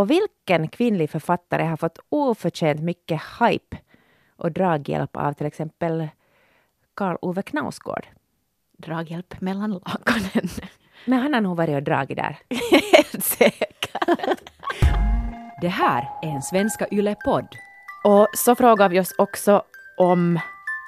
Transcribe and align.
Och 0.00 0.10
vilken 0.10 0.68
kvinnlig 0.68 1.10
författare 1.10 1.64
har 1.64 1.76
fått 1.76 1.98
oförtjänt 2.08 2.80
mycket 2.80 3.22
hype 3.40 3.78
och 4.36 4.52
draghjälp 4.52 5.16
av 5.16 5.32
till 5.32 5.46
exempel 5.46 6.08
Karl 6.94 7.16
Ove 7.22 7.42
Knausgård? 7.42 8.06
Draghjälp 8.78 9.40
mellan 9.40 9.70
lakanen. 9.70 10.48
Men 11.04 11.18
han 11.18 11.34
har 11.34 11.40
nog 11.40 11.56
varit 11.56 11.74
och 11.74 11.82
dragit 11.82 12.16
där. 12.16 12.38
Helt 12.92 13.24
säkert. 13.24 13.90
Det 15.60 15.68
här 15.68 16.08
är 16.22 16.28
en 16.28 16.42
Svenska 16.42 16.86
Yle-podd. 16.90 17.48
Och 18.04 18.28
så 18.34 18.54
frågar 18.54 18.88
vi 18.88 19.00
oss 19.00 19.14
också 19.18 19.62
om 19.96 20.40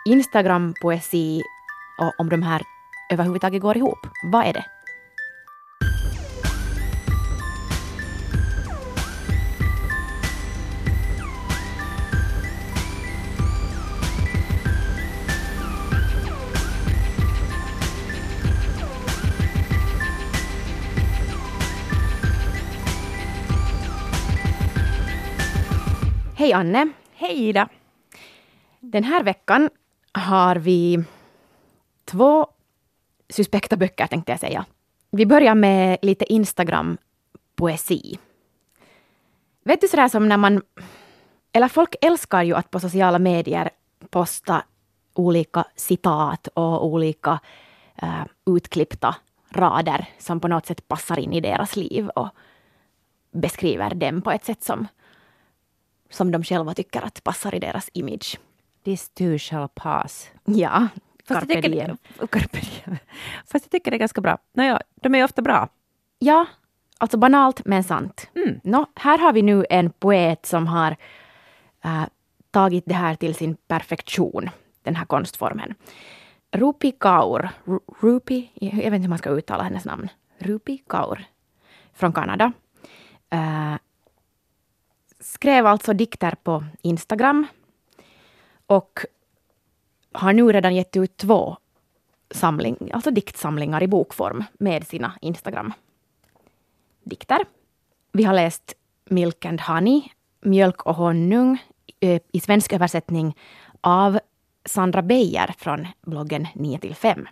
Instagram-poesi 0.09 1.41
och 2.01 2.13
om 2.19 2.29
de 2.29 2.43
här 2.43 2.63
överhuvudtaget 3.13 3.63
går 3.63 3.77
ihop. 3.77 4.07
Vad 4.25 4.47
är 4.47 4.53
det? 4.53 4.65
Hej 26.43 26.53
Anne! 26.53 26.93
Hej 27.15 27.49
Ida! 27.49 27.69
Den 28.81 29.05
här 29.05 29.23
veckan 29.23 29.71
har 30.13 30.57
vi 30.57 31.05
två 32.05 32.47
suspekta 33.29 33.77
böcker 33.77 34.07
tänkte 34.07 34.33
jag 34.33 34.41
säga. 34.41 34.65
Vi 35.11 35.27
börjar 35.27 35.55
med 35.55 35.99
lite 36.03 36.33
Instagram-poesi. 36.33 38.19
Vet 39.65 39.81
du 39.81 39.89
sådär 39.89 40.09
som 40.09 40.29
när 40.29 40.37
man... 40.37 40.63
Eller 41.53 41.69
folk 41.69 41.95
älskar 42.01 42.43
ju 42.43 42.55
att 42.55 42.71
på 42.71 42.81
sociala 42.81 43.19
medier 43.19 43.71
posta 44.11 44.63
olika 45.15 45.65
citat 45.77 46.47
och 46.55 46.87
olika 46.87 47.41
uh, 48.03 48.25
utklippta 48.47 49.17
rader 49.51 50.07
som 50.19 50.41
på 50.41 50.49
något 50.49 50.67
sätt 50.67 50.89
passar 50.89 51.19
in 51.19 51.33
i 51.33 51.41
deras 51.41 51.77
liv 51.77 52.09
och 52.09 52.29
beskriver 53.33 53.95
dem 53.95 54.23
på 54.23 54.31
ett 54.31 54.45
sätt 54.45 54.63
som, 54.63 54.87
som 56.13 56.31
de 56.31 56.45
själva 56.45 56.75
tycker 56.75 57.03
att 57.03 57.25
passar 57.25 57.55
i 57.55 57.59
deras 57.59 57.91
image. 57.93 58.39
This 58.85 59.09
too 59.09 59.39
shall 59.39 59.69
pass. 59.75 60.31
Ja, 60.45 60.89
Fast 61.29 61.41
carpe 61.41 61.55
jag, 61.55 61.63
tycker, 61.63 61.77
diem. 61.87 61.97
carpe 62.31 62.59
diem. 62.61 62.99
Fast 63.47 63.65
jag 63.65 63.71
tycker 63.71 63.91
det 63.91 63.97
är 63.97 63.99
ganska 63.99 64.21
bra. 64.21 64.39
Nåja, 64.55 64.81
de 65.03 65.15
är 65.15 65.19
ju 65.19 65.25
ofta 65.25 65.43
bra. 65.43 65.69
Ja, 66.19 66.47
alltså 66.99 67.17
banalt 67.19 67.65
men 67.65 67.85
sant. 67.85 68.31
Mm. 68.35 68.61
Nå, 68.65 68.87
här 68.97 69.19
har 69.19 69.33
vi 69.33 69.43
nu 69.43 69.65
en 69.71 69.91
poet 69.91 70.47
som 70.47 70.67
har 70.67 70.97
äh, 71.85 72.03
tagit 72.51 72.85
det 72.87 72.95
här 72.95 73.15
till 73.15 73.35
sin 73.35 73.55
perfektion, 73.55 74.51
den 74.83 74.97
här 74.97 75.05
konstformen. 75.05 75.75
Rupi 76.53 76.93
Kaur, 76.93 77.49
Ru- 77.65 77.95
Rupi, 78.01 78.51
jag 78.55 78.71
vet 78.77 78.85
inte 78.85 78.99
hur 79.01 79.09
man 79.09 79.19
ska 79.19 79.31
uttala 79.31 79.63
hennes 79.63 79.85
namn. 79.85 80.09
Rupi 80.39 80.83
Kaur 80.89 81.25
från 81.95 82.13
Kanada. 82.13 82.53
Äh, 83.31 83.75
skrev 85.43 85.67
alltså 85.67 85.93
dikter 85.93 86.35
på 86.43 86.65
Instagram 86.83 87.47
och 88.67 89.01
har 90.13 90.33
nu 90.33 90.53
redan 90.53 90.75
gett 90.75 90.97
ut 90.97 91.17
två 91.17 91.57
samling, 92.31 92.91
alltså 92.93 93.11
diktsamlingar 93.11 93.83
i 93.83 93.89
bokform 93.89 94.45
med 94.59 94.87
sina 94.87 95.13
Instagram-dikter. 95.21 97.39
Vi 98.13 98.25
har 98.25 98.35
läst 98.35 98.75
Milk 99.05 99.45
and 99.45 99.61
Honey, 99.61 100.03
Mjölk 100.41 100.87
och 100.87 100.95
honung 100.95 101.63
eh, 102.01 102.23
i 102.33 102.41
svensk 102.41 102.73
översättning 102.73 103.37
av 103.81 104.19
Sandra 104.65 105.03
Beijer 105.03 105.55
från 105.59 105.87
bloggen 106.01 106.47
9 106.55 106.79
till 106.79 106.95
5. 106.95 107.29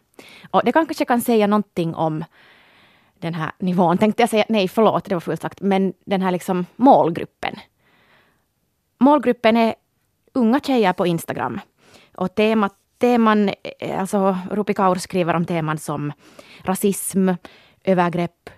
Och 0.51 0.63
det 0.65 0.73
kanske 0.73 1.05
kan 1.05 1.21
säga 1.21 1.47
någonting 1.47 1.95
om 1.95 2.25
den 3.19 3.35
här 3.35 3.53
nivån, 3.59 3.99
tänkte 3.99 4.23
jag 4.23 4.31
säga, 4.31 4.45
nej 4.49 4.69
förlåt, 4.69 5.05
det 5.05 5.15
var 5.15 5.21
fullt 5.21 5.43
sagt, 5.43 5.61
men 5.61 5.93
den 6.05 6.23
här 6.23 6.31
liksom 6.31 6.67
målgruppen. 6.77 7.57
Målgruppen 9.01 9.57
är 9.57 9.75
unga 10.33 10.61
tjejer 10.61 10.93
på 10.93 11.07
Instagram. 11.07 11.61
Och 12.15 12.35
temat, 12.35 12.75
teman, 12.99 13.51
eh, 13.79 14.01
alltså 14.01 14.39
Rupi 14.51 14.75
Kaur 14.75 14.95
skriver 14.95 15.35
om 15.35 15.45
teman 15.45 15.79
som 15.79 16.13
rasism, 16.63 17.29
övergrepp, 17.85 18.51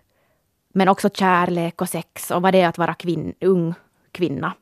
men 0.72 0.88
också 0.88 1.08
kärlek 1.08 1.80
och 1.80 1.88
sex 1.88 2.30
och 2.30 2.42
vad 2.42 2.54
det 2.54 2.60
är 2.60 2.68
att 2.68 2.78
vara 2.78 2.94
kvinn, 2.94 3.34
ung 3.40 3.74
kvinna. 4.12 4.52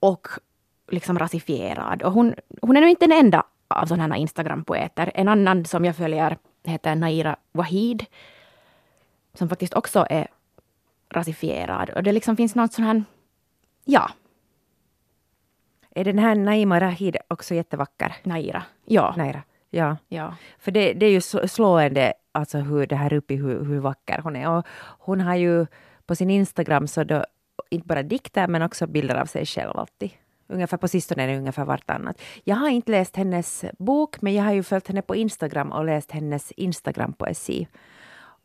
Och 0.00 0.28
liksom 0.90 1.18
rasifierad. 1.18 2.02
Och 2.02 2.12
hon, 2.12 2.34
hon 2.62 2.76
är 2.76 2.80
nu 2.80 2.90
inte 2.90 3.06
den 3.06 3.18
enda 3.18 3.42
av 3.68 3.86
sådana 3.86 4.14
här 4.14 4.20
Instagram-poeter. 4.20 5.10
En 5.14 5.28
annan 5.28 5.64
som 5.64 5.84
jag 5.84 5.96
följer 5.96 6.36
heter 6.64 6.94
Naira 6.94 7.36
Wahid, 7.52 8.04
som 9.34 9.48
faktiskt 9.48 9.74
också 9.74 10.06
är 10.10 10.28
rasifierad. 11.10 11.90
Och 11.90 12.02
det 12.02 12.12
liksom 12.12 12.36
finns 12.36 12.54
något 12.54 12.72
sån 12.72 12.84
här, 12.84 13.04
ja, 13.84 14.10
är 15.94 16.04
den 16.04 16.18
här 16.18 16.34
Naima 16.34 16.80
Rahid 16.80 17.16
också 17.28 17.54
jättevacker? 17.54 18.16
Naira. 18.22 18.62
Ja. 18.84 19.14
Naira. 19.16 19.42
Ja. 19.70 19.96
ja. 20.08 20.34
För 20.58 20.70
det, 20.70 20.92
det 20.92 21.06
är 21.06 21.10
ju 21.10 21.20
slående 21.48 22.12
alltså 22.32 22.58
hur 22.58 22.86
det 22.86 22.96
här 22.96 23.12
uppe, 23.12 23.34
hur, 23.34 23.64
hur 23.64 23.78
vacker 23.78 24.20
hon 24.22 24.36
är. 24.36 24.50
Och 24.50 24.66
hon 24.98 25.20
har 25.20 25.36
ju 25.36 25.66
på 26.06 26.14
sin 26.14 26.30
Instagram 26.30 26.86
så 26.86 27.04
då 27.04 27.24
inte 27.70 27.86
bara 27.86 28.02
dikter 28.02 28.48
men 28.48 28.62
också 28.62 28.86
bilder 28.86 29.14
av 29.14 29.26
sig 29.26 29.46
själv 29.46 29.78
alltid. 29.78 30.10
Ungefär 30.46 30.76
på 30.76 30.88
sistone 30.88 31.22
är 31.22 31.28
det 31.28 31.38
ungefär 31.38 31.64
vartannat. 31.64 32.20
Jag 32.44 32.56
har 32.56 32.68
inte 32.68 32.92
läst 32.92 33.16
hennes 33.16 33.64
bok 33.78 34.20
men 34.20 34.34
jag 34.34 34.44
har 34.44 34.52
ju 34.52 34.62
följt 34.62 34.88
henne 34.88 35.02
på 35.02 35.16
Instagram 35.16 35.72
och 35.72 35.84
läst 35.84 36.10
hennes 36.10 36.52
Instagram-poesi. 36.52 37.66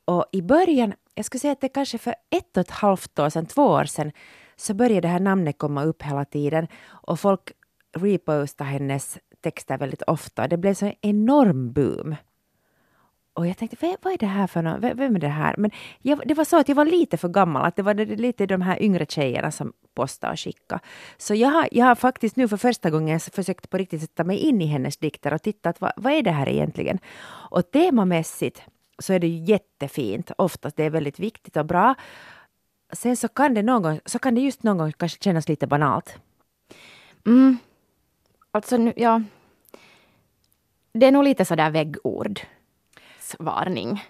Och 0.05 0.25
i 0.31 0.41
början, 0.41 0.93
jag 1.15 1.25
skulle 1.25 1.39
säga 1.39 1.51
att 1.51 1.61
det 1.61 1.69
kanske 1.69 1.97
för 1.97 2.15
ett 2.29 2.57
och 2.57 2.61
ett 2.61 2.71
halvt 2.71 3.19
år 3.19 3.29
sedan, 3.29 3.45
två 3.45 3.63
år 3.65 3.83
sedan, 3.83 4.11
så 4.55 4.73
började 4.73 5.01
det 5.01 5.07
här 5.07 5.19
namnet 5.19 5.57
komma 5.57 5.83
upp 5.83 6.01
hela 6.03 6.25
tiden 6.25 6.67
och 6.89 7.19
folk 7.19 7.51
repostade 7.97 8.69
hennes 8.69 9.17
texter 9.43 9.77
väldigt 9.77 10.01
ofta. 10.01 10.47
Det 10.47 10.57
blev 10.57 10.73
så 10.73 10.85
en 10.85 10.93
enorm 11.01 11.73
boom. 11.73 12.15
Och 13.35 13.47
jag 13.47 13.57
tänkte, 13.57 13.77
"Vad- 14.01 14.13
är 14.13 14.17
det 14.17 14.25
här 14.25 14.47
för 14.47 14.61
något? 14.61 14.79
Vem 14.97 15.15
är 15.15 15.19
det 15.19 15.27
här? 15.27 15.55
Men 15.57 15.71
jag, 16.01 16.21
det 16.25 16.33
var 16.33 16.43
så 16.45 16.57
att 16.59 16.67
jag 16.69 16.75
var 16.75 16.85
lite 16.85 17.17
för 17.17 17.27
gammal, 17.29 17.65
att 17.65 17.75
det 17.75 17.81
var 17.81 17.93
lite 18.15 18.45
de 18.45 18.61
här 18.61 18.81
yngre 18.83 19.05
tjejerna 19.05 19.51
som 19.51 19.73
postade 19.95 20.33
och 20.33 20.39
skickade. 20.39 20.81
Så 21.17 21.35
jag 21.35 21.49
har, 21.49 21.67
jag 21.71 21.85
har 21.85 21.95
faktiskt 21.95 22.35
nu 22.35 22.47
för 22.47 22.57
första 22.57 22.89
gången 22.89 23.19
försökt 23.19 23.69
på 23.69 23.77
riktigt 23.77 24.01
sätta 24.01 24.23
mig 24.23 24.37
in 24.37 24.61
i 24.61 24.65
hennes 24.65 24.97
dikter 24.97 25.33
och 25.33 25.41
tittat, 25.41 25.81
vad, 25.81 25.91
vad 25.95 26.13
är 26.13 26.21
det 26.21 26.31
här 26.31 26.49
egentligen? 26.49 26.99
Och 27.51 27.71
temamässigt 27.71 28.61
så 28.99 29.13
är 29.13 29.19
det 29.19 29.27
ju 29.27 29.43
jättefint, 29.43 30.31
oftast 30.37 30.75
det 30.77 30.83
är 30.83 30.89
väldigt 30.89 31.19
viktigt 31.19 31.57
och 31.57 31.65
bra. 31.65 31.95
Sen 32.95 33.17
så 33.17 33.27
kan 33.27 33.53
det, 33.53 33.61
någon 33.63 33.99
så 34.05 34.19
kan 34.19 34.35
det 34.35 34.41
just 34.41 34.63
någon 34.63 34.77
gång 34.77 34.91
kanske 34.91 35.23
kännas 35.23 35.47
lite 35.49 35.67
banalt. 35.67 36.17
Mm. 37.25 37.57
Alltså, 38.51 38.77
nu, 38.77 38.93
ja. 38.97 39.21
Det 40.93 41.05
är 41.05 41.11
nog 41.11 41.23
lite 41.23 41.45
sådär 41.45 41.71
väggord. 41.71 42.39
Varning. 43.39 44.03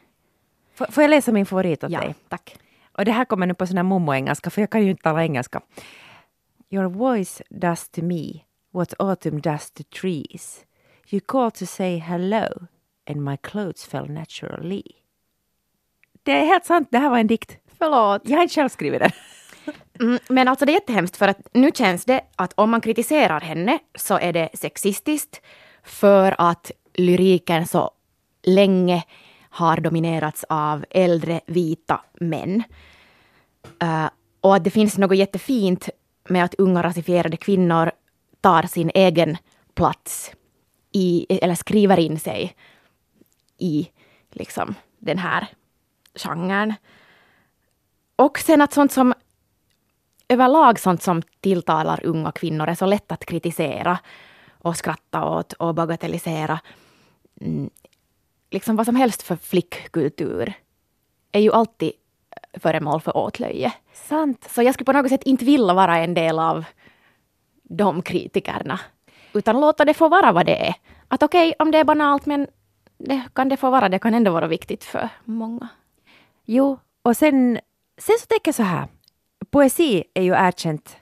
Får, 0.74 0.86
får 0.86 1.04
jag 1.04 1.10
läsa 1.10 1.32
min 1.32 1.46
favorit 1.46 1.84
åt 1.84 1.92
Ja, 1.92 2.00
dig? 2.00 2.16
tack. 2.28 2.58
Och 2.92 3.06
det 3.06 3.12
här 3.12 3.26
kommer 3.26 3.48
nu 3.48 3.54
på 3.54 3.68
sån 3.68 3.78
här 3.78 3.84
mummo-engelska, 3.84 4.50
för 4.50 4.62
jag 4.62 4.70
kan 4.70 4.84
ju 4.84 4.90
inte 4.90 5.04
tala 5.04 5.24
engelska. 5.24 5.62
Your 6.70 6.86
voice 6.86 7.42
does 7.50 7.90
to 7.90 8.02
me 8.02 8.40
what 8.72 8.94
autumn 9.00 9.42
does 9.42 9.72
to 9.72 9.84
trees. 9.84 10.66
You 11.10 11.20
call 11.26 11.52
to 11.52 11.66
say 11.66 11.98
hello 11.98 12.48
and 13.10 13.24
my 13.24 13.38
clothes 13.38 13.86
fell 13.86 14.10
naturally. 14.12 14.84
Det 16.24 16.32
är 16.32 16.46
helt 16.46 16.66
sant, 16.66 16.88
det 16.92 16.98
här 16.98 17.10
var 17.10 17.18
en 17.20 17.28
dikt. 17.28 17.58
Förlåt. 17.84 18.22
Jag 18.26 18.38
har 18.38 18.44
inte 18.44 18.56
själv 18.56 18.70
skrivit 18.70 19.00
den. 19.00 19.12
Mm, 20.00 20.20
men 20.30 20.48
alltså 20.48 20.66
det 20.66 20.72
är 20.72 20.74
jättehemskt 20.74 21.18
för 21.18 21.28
att 21.28 21.38
nu 21.54 21.72
känns 21.74 22.06
det 22.06 22.22
att 22.36 22.54
om 22.56 22.72
man 22.72 22.82
kritiserar 22.82 23.40
henne 23.40 23.80
så 23.96 24.20
är 24.20 24.34
det 24.34 24.50
sexistiskt 24.54 25.42
för 25.84 26.36
att 26.38 26.72
lyriken 26.94 27.68
så 27.68 27.92
länge 28.44 29.04
har 29.50 29.78
dominerats 29.78 30.46
av 30.50 30.86
äldre 30.90 31.42
vita 31.46 32.02
män. 32.14 32.64
Eh, 33.82 34.10
och 34.42 34.56
att 34.56 34.64
det 34.64 34.70
finns 34.72 34.98
något 34.98 35.18
jättefint 35.18 35.90
med 36.30 36.44
att 36.44 36.56
unga 36.56 36.84
rasifierade 36.84 37.38
kvinnor 37.38 37.92
tar 38.42 38.64
sin 38.64 38.92
egen 38.94 39.38
plats 39.74 40.32
i, 40.92 41.26
eller 41.42 41.56
skriver 41.56 42.00
in 42.00 42.20
sig 42.20 42.56
i 43.58 43.90
liksom 44.32 44.76
den 45.00 45.18
här 45.18 45.48
genren. 46.16 46.74
Och 48.24 48.40
sen 48.40 48.62
att 48.62 48.74
sånt 48.74 48.92
som 48.92 49.14
överlag 50.28 50.80
sånt 50.80 51.02
som 51.02 51.22
tilltalar 51.22 52.06
unga 52.06 52.32
kvinnor 52.32 52.68
är 52.68 52.76
så 52.76 52.86
lätt 52.86 53.12
att 53.12 53.26
kritisera 53.26 54.00
och 54.62 54.78
skratta 54.78 55.26
åt 55.26 55.54
och 55.54 55.76
bagatellisera. 55.76 56.60
Mm, 57.42 57.70
liksom 58.52 58.76
vad 58.76 58.86
som 58.86 58.96
helst 58.96 59.22
för 59.22 59.36
flickkultur 59.36 60.54
är 61.32 61.40
ju 61.40 61.52
alltid 61.52 61.92
föremål 62.54 63.02
för 63.02 63.18
åtlöje. 63.18 63.74
Sant. 63.94 64.48
Så 64.50 64.62
jag 64.62 64.74
skulle 64.74 64.86
på 64.86 64.94
något 64.94 65.10
sätt 65.10 65.24
inte 65.24 65.46
vilja 65.46 65.74
vara 65.74 65.98
en 65.98 66.14
del 66.14 66.40
av 66.40 66.66
de 67.64 68.02
kritikerna. 68.02 68.80
Utan 69.34 69.62
låta 69.62 69.86
det 69.86 69.94
få 69.94 70.10
vara 70.10 70.32
vad 70.32 70.46
det 70.46 70.68
är. 70.68 70.76
Att 71.08 71.24
okej, 71.24 71.50
okay, 71.50 71.56
om 71.60 71.72
det 71.72 71.78
är 71.78 71.84
banalt 71.84 72.26
men 72.26 72.48
det 72.98 73.22
kan 73.34 73.50
det 73.50 73.58
få 73.58 73.70
vara, 73.70 73.90
det 73.90 74.00
kan 74.00 74.14
ändå 74.14 74.32
vara 74.32 74.48
viktigt 74.48 74.84
för 74.84 75.10
många. 75.24 75.68
Jo, 76.46 76.80
och 77.02 77.18
sen, 77.18 77.60
sen 77.98 78.16
så 78.20 78.26
tänker 78.26 78.48
jag 78.48 78.56
så 78.56 78.64
här. 78.64 78.88
Poesi 79.52 80.04
är 80.14 80.24
ju 80.24 80.34
erkänt 80.34 80.98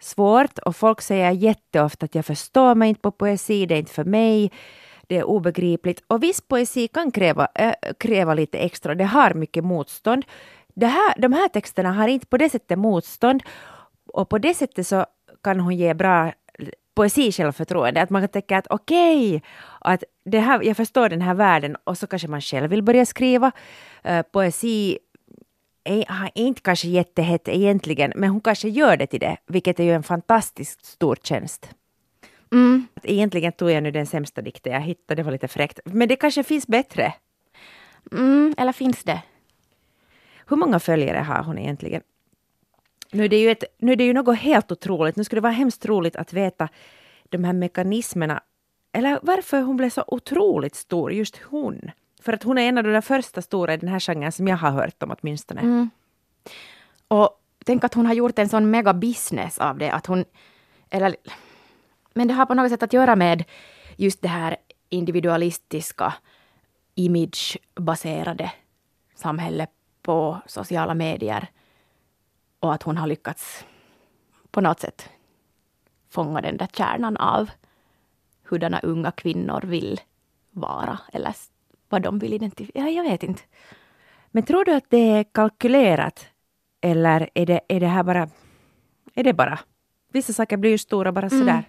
svårt 0.00 0.58
och 0.58 0.76
folk 0.76 1.00
säger 1.00 1.30
jätteofta 1.30 2.04
att 2.04 2.14
jag 2.14 2.26
förstår 2.26 2.74
mig 2.74 2.88
inte 2.88 3.00
på 3.00 3.10
poesi, 3.10 3.66
det 3.66 3.74
är 3.74 3.78
inte 3.78 3.92
för 3.92 4.04
mig, 4.04 4.50
det 5.06 5.16
är 5.16 5.24
obegripligt. 5.24 6.02
Och 6.06 6.22
viss 6.22 6.40
poesi 6.40 6.88
kan 6.88 7.10
kräva, 7.10 7.48
äh, 7.54 7.74
kräva 7.98 8.34
lite 8.34 8.58
extra, 8.58 8.94
det 8.94 9.04
har 9.04 9.34
mycket 9.34 9.64
motstånd. 9.64 10.24
Det 10.74 10.86
här, 10.86 11.14
de 11.18 11.32
här 11.32 11.48
texterna 11.48 11.92
har 11.92 12.08
inte 12.08 12.26
på 12.26 12.36
det 12.36 12.50
sättet 12.50 12.78
motstånd 12.78 13.42
och 14.12 14.28
på 14.28 14.38
det 14.38 14.54
sättet 14.54 14.86
så 14.86 15.06
kan 15.42 15.60
hon 15.60 15.76
ge 15.76 15.94
bra 15.94 16.32
poesi-självförtroende. 16.94 18.02
Att 18.02 18.10
man 18.10 18.22
kan 18.22 18.28
tänka 18.28 18.58
att 18.58 18.66
okej, 18.70 19.36
okay, 19.36 19.40
att 19.80 20.04
det 20.24 20.40
här, 20.40 20.62
jag 20.62 20.76
förstår 20.76 21.08
den 21.08 21.20
här 21.20 21.34
världen 21.34 21.76
och 21.84 21.98
så 21.98 22.06
kanske 22.06 22.28
man 22.28 22.40
själv 22.40 22.70
vill 22.70 22.82
börja 22.82 23.06
skriva. 23.06 23.52
Uh, 24.08 24.22
poesi 24.22 24.98
är, 25.90 26.30
inte 26.34 26.60
kanske 26.60 26.88
jättehett 26.88 27.48
egentligen, 27.48 28.12
men 28.16 28.30
hon 28.30 28.40
kanske 28.40 28.68
gör 28.68 28.96
det 28.96 29.06
till 29.06 29.20
det, 29.20 29.36
vilket 29.46 29.80
är 29.80 29.84
ju 29.84 29.92
en 29.92 30.02
fantastiskt 30.02 30.84
stor 30.84 31.16
tjänst. 31.22 31.70
Mm. 32.52 32.86
Egentligen 33.02 33.52
tog 33.52 33.70
jag 33.70 33.82
nu 33.82 33.90
den 33.90 34.06
sämsta 34.06 34.42
dikten 34.42 34.72
jag 34.72 34.80
hittade, 34.80 35.14
det 35.14 35.22
var 35.22 35.32
lite 35.32 35.48
fräckt. 35.48 35.80
Men 35.84 36.08
det 36.08 36.16
kanske 36.16 36.42
finns 36.42 36.66
bättre? 36.66 37.14
Mm, 38.12 38.54
eller 38.58 38.72
finns 38.72 39.04
det? 39.04 39.22
Hur 40.46 40.56
många 40.56 40.80
följare 40.80 41.18
har 41.18 41.42
hon 41.42 41.58
egentligen? 41.58 42.02
Nu 43.12 43.24
är, 43.24 43.28
det 43.28 43.40
ju 43.40 43.50
ett, 43.50 43.64
nu 43.78 43.92
är 43.92 43.96
det 43.96 44.04
ju 44.04 44.12
något 44.12 44.38
helt 44.38 44.72
otroligt. 44.72 45.16
Nu 45.16 45.24
skulle 45.24 45.40
det 45.40 45.42
vara 45.42 45.52
hemskt 45.52 45.86
roligt 45.86 46.16
att 46.16 46.32
veta 46.32 46.68
de 47.28 47.44
här 47.44 47.52
mekanismerna. 47.52 48.42
Eller 48.92 49.18
varför 49.22 49.60
hon 49.60 49.76
blev 49.76 49.90
så 49.90 50.04
otroligt 50.06 50.74
stor, 50.74 51.12
just 51.12 51.36
hon. 51.36 51.90
För 52.20 52.32
att 52.32 52.42
hon 52.42 52.58
är 52.58 52.68
en 52.68 52.78
av 52.78 52.84
de 52.84 53.02
första 53.02 53.42
stora 53.42 53.74
i 53.74 53.76
den 53.76 53.88
här 53.88 54.00
genren 54.00 54.32
som 54.32 54.48
jag 54.48 54.56
har 54.56 54.70
hört 54.70 55.02
om 55.02 55.16
åtminstone. 55.20 55.60
Mm. 55.60 55.90
Och 57.08 57.30
tänk 57.64 57.84
att 57.84 57.94
hon 57.94 58.06
har 58.06 58.14
gjort 58.14 58.38
en 58.38 58.48
sån 58.48 58.70
mega 58.70 58.94
business 58.94 59.58
av 59.58 59.78
det. 59.78 59.90
Att 59.90 60.06
hon, 60.06 60.24
eller, 60.90 61.16
men 62.14 62.28
det 62.28 62.34
har 62.34 62.46
på 62.46 62.54
något 62.54 62.70
sätt 62.70 62.82
att 62.82 62.92
göra 62.92 63.16
med 63.16 63.44
just 63.96 64.22
det 64.22 64.28
här 64.28 64.56
individualistiska, 64.88 66.14
imagebaserade 66.94 68.52
samhället 69.14 69.70
på 70.02 70.40
sociala 70.46 70.94
medier. 70.94 71.48
Och 72.60 72.74
att 72.74 72.82
hon 72.82 72.96
har 72.96 73.06
lyckats 73.06 73.64
på 74.50 74.60
något 74.60 74.80
sätt 74.80 75.08
fånga 76.10 76.40
den 76.40 76.56
där 76.56 76.68
kärnan 76.72 77.16
av 77.16 77.50
hurdana 78.42 78.80
unga 78.80 79.10
kvinnor 79.10 79.60
vill 79.60 80.00
vara 80.50 80.98
eller 81.12 81.34
vad 81.90 82.02
de 82.02 82.18
vill 82.18 82.32
identifiera. 82.32 82.90
Jag 82.90 83.02
vet 83.02 83.22
inte. 83.22 83.42
Men 84.30 84.42
tror 84.42 84.64
du 84.64 84.72
att 84.72 84.84
det 84.88 85.10
är 85.10 85.24
kalkylerat 85.24 86.26
eller 86.80 87.30
är 87.34 87.46
det, 87.46 87.60
är 87.68 87.80
det 87.80 87.86
här 87.86 88.02
bara... 88.02 88.28
Är 89.14 89.24
det 89.24 89.32
bara? 89.32 89.58
Vissa 90.12 90.32
saker 90.32 90.56
blir 90.56 90.70
ju 90.70 90.78
stora 90.78 91.12
bara 91.12 91.30
sådär. 91.30 91.42
Mm. 91.42 91.64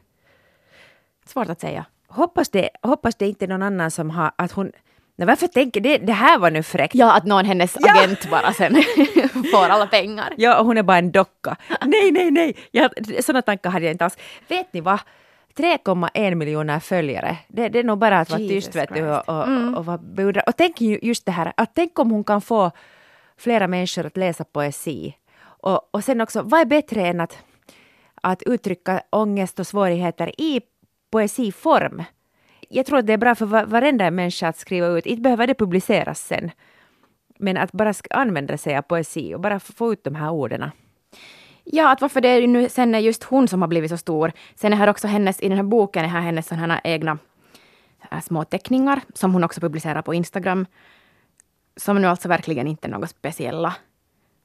Svårt 1.26 1.50
att 1.50 1.62
säga. 1.62 1.86
Hoppas 2.08 2.50
det, 2.50 2.70
hoppas 2.82 3.16
det 3.16 3.28
inte 3.28 3.46
är 3.46 3.50
någon 3.50 3.62
annan 3.62 3.92
som 3.92 4.10
har... 4.10 4.32
Att 4.36 4.52
hon, 4.52 4.72
Nej, 5.16 5.28
varför 5.28 5.48
tänker 5.48 5.82
det? 5.82 5.98
Det 5.98 6.14
här 6.14 6.40
var 6.40 6.52
nu 6.52 6.64
fräckt. 6.64 6.96
Ja, 6.96 7.14
att 7.14 7.26
någon 7.26 7.46
hennes 7.46 7.78
ja. 7.80 7.92
agent 7.92 8.30
bara 8.32 8.54
sen 8.54 8.74
får 9.52 9.70
alla 9.70 9.88
pengar. 9.88 10.34
Ja, 10.38 10.60
och 10.60 10.66
hon 10.66 10.78
är 10.78 10.84
bara 10.84 10.98
en 10.98 11.12
docka. 11.12 11.56
nej, 11.86 12.12
nej, 12.12 12.32
nej. 12.32 12.56
Jag, 12.72 12.92
sådana 13.24 13.42
tankar 13.42 13.70
hade 13.70 13.86
jag 13.86 13.94
inte 13.94 14.06
alls. 14.06 14.18
Vet 14.48 14.74
ni 14.74 14.82
vad? 14.82 15.00
3,1 15.56 16.36
miljoner 16.36 16.80
följare. 16.80 17.38
Det, 17.48 17.70
det, 17.70 17.80
är 17.80 17.84
nog 17.84 17.98
bara 17.98 18.20
att 18.20 18.30
vara 18.30 18.40
tyst 18.40 18.76
vet 18.76 18.94
du, 18.94 19.10
och, 19.10 19.30
och, 19.30 19.48
mm. 19.48 19.76
och 19.76 20.00
beundrad. 20.00 20.44
Och 20.48 20.58
tänk 20.58 20.82
just 20.82 21.26
det 21.26 21.32
här, 21.32 21.54
att 21.58 21.76
tänk 21.76 22.00
om 22.00 22.12
hon 22.12 22.24
kan 22.24 22.42
få 22.42 22.72
flera 23.38 23.68
människor 23.68 24.06
att 24.06 24.18
läsa 24.18 24.44
poesi. 24.44 25.16
Och, 25.44 25.96
och 25.96 26.04
sen 26.04 26.22
också, 26.22 26.42
vad 26.42 26.62
är 26.62 26.66
bättre 26.66 27.08
än 27.08 27.20
att, 27.20 27.38
att 28.22 28.44
uttrycka 28.44 29.02
ångest 29.10 29.60
och 29.60 29.68
svårigheter 29.68 30.42
i 30.42 30.62
poesiform? 31.12 32.04
jag 32.72 32.86
tror 32.86 33.00
att 33.00 33.08
det 33.08 33.14
är 33.14 33.18
bra 33.18 33.36
för 33.36 33.46
varenda 33.46 34.12
människa 34.12 34.48
att 34.48 34.58
skriva 34.58 34.88
ut, 34.88 35.06
inte 35.06 35.22
behöver 35.22 35.48
det 35.48 35.56
publiceras 35.56 36.20
sen. 36.20 36.52
Men 37.38 37.58
att 37.58 37.72
bara 37.72 37.94
använda 38.10 38.58
sig 38.58 38.78
av 38.78 38.82
poesi 38.82 39.36
och 39.36 39.40
bara 39.40 39.60
få 39.60 39.94
ut 39.94 40.04
de 40.04 40.16
här 40.16 40.32
orden. 40.32 40.72
Ja, 41.64 41.92
att 41.92 42.02
varför 42.02 42.22
det 42.22 42.30
är 42.30 42.48
nu 42.48 42.70
sen 42.70 42.96
är 42.96 43.00
just 43.00 43.24
hon 43.24 43.48
som 43.48 43.62
har 43.62 43.68
blivit 43.68 43.92
så 43.92 43.98
stor. 43.98 44.32
Sen 44.56 44.74
är 44.74 44.78
här 44.78 44.90
också 44.90 45.08
hennes, 45.08 45.42
i 45.42 45.48
den 45.48 45.58
här 45.58 45.64
boken 45.64 46.06
är 46.06 46.10
här 46.10 46.22
hennes 46.22 46.48
sådana 46.48 46.82
egna 46.84 47.18
äh, 48.12 48.22
små 48.22 48.44
teckningar 48.44 49.02
som 49.14 49.34
hon 49.34 49.44
också 49.44 49.62
publicerar 49.62 50.02
på 50.02 50.14
Instagram. 50.14 50.66
Som 51.76 52.02
nu 52.02 52.08
alltså 52.08 52.28
verkligen 52.28 52.68
inte 52.68 52.88
är 52.88 52.92
något 52.92 53.10
speciella. 53.10 53.76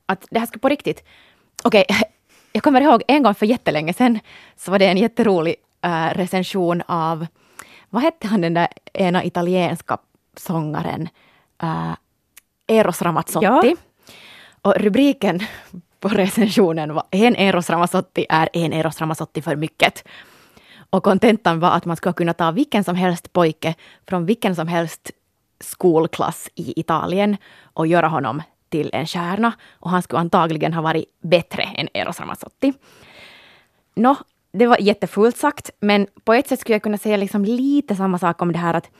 Att 0.06 0.26
det 0.30 0.38
här 0.38 0.46
ska 0.46 0.58
på 0.58 0.68
riktigt. 0.68 1.04
Okej, 1.64 1.84
okay, 1.88 2.02
jag 2.52 2.62
kommer 2.62 2.80
ihåg 2.80 3.02
en 3.08 3.22
gång 3.22 3.34
för 3.34 3.46
jättelänge 3.46 3.92
sedan 3.92 4.18
så 4.56 4.70
var 4.70 4.78
det 4.78 4.86
en 4.86 4.96
jätterolig 4.96 5.56
äh, 5.82 6.08
recension 6.14 6.82
av 6.86 7.26
vad 7.90 8.02
hette 8.02 8.26
han 8.26 8.40
den 8.40 8.54
där 8.54 8.68
ena 8.92 9.24
italienska 9.24 9.98
sångaren? 10.36 11.08
Uh, 11.62 11.94
Eros 12.66 13.02
Ramazzotti. 13.02 13.46
Ja. 13.46 13.76
Och 14.62 14.74
rubriken 14.76 15.40
på 16.00 16.08
recensionen 16.08 16.94
var 16.94 17.04
En 17.10 17.36
Eros 17.36 17.70
Ramazzotti 17.70 18.26
är 18.28 18.48
en 18.52 18.72
Eros 18.72 19.00
Ramazzotti 19.00 19.42
för 19.42 19.56
mycket. 19.56 20.04
Och 20.90 21.04
kontentan 21.04 21.60
var 21.60 21.70
att 21.70 21.84
man 21.84 21.96
skulle 21.96 22.12
kunna 22.12 22.32
ta 22.32 22.50
vilken 22.50 22.84
som 22.84 22.96
helst 22.96 23.32
pojke 23.32 23.74
från 24.08 24.26
vilken 24.26 24.56
som 24.56 24.68
helst 24.68 25.10
skolklass 25.60 26.48
i 26.54 26.80
Italien 26.80 27.36
och 27.62 27.86
göra 27.86 28.08
honom 28.08 28.42
till 28.68 28.90
en 28.92 29.06
stjärna. 29.06 29.52
Och 29.72 29.90
han 29.90 30.02
skulle 30.02 30.20
antagligen 30.20 30.72
ha 30.72 30.82
varit 30.82 31.04
bättre 31.20 31.62
än 31.62 31.88
Eros 31.94 32.20
Ramazzotti. 32.20 32.72
Nå, 33.94 34.16
det 34.52 34.66
var 34.66 34.78
jättefullt 34.80 35.36
sagt, 35.36 35.70
men 35.80 36.06
på 36.24 36.34
ett 36.34 36.48
sätt 36.48 36.60
skulle 36.60 36.74
jag 36.74 36.82
kunna 36.82 36.98
säga 36.98 37.16
liksom 37.16 37.44
lite 37.44 37.96
samma 37.96 38.18
sak 38.18 38.42
om 38.42 38.52
det 38.52 38.58
här 38.58 38.74
att, 38.74 38.90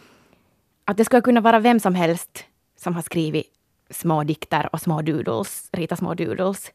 att 0.85 0.97
det 0.97 1.05
skulle 1.05 1.23
kunna 1.23 1.41
vara 1.41 1.61
vem 1.61 1.81
som 1.81 1.95
helst 1.95 2.45
som 2.77 2.95
har 2.95 3.03
skrivit 3.03 3.56
små 3.91 4.25
dikter 4.25 4.69
och 4.73 4.81
små 4.81 5.03
doodles, 5.03 5.69
rita 5.73 5.97
små 5.97 6.15
doodles. 6.15 6.73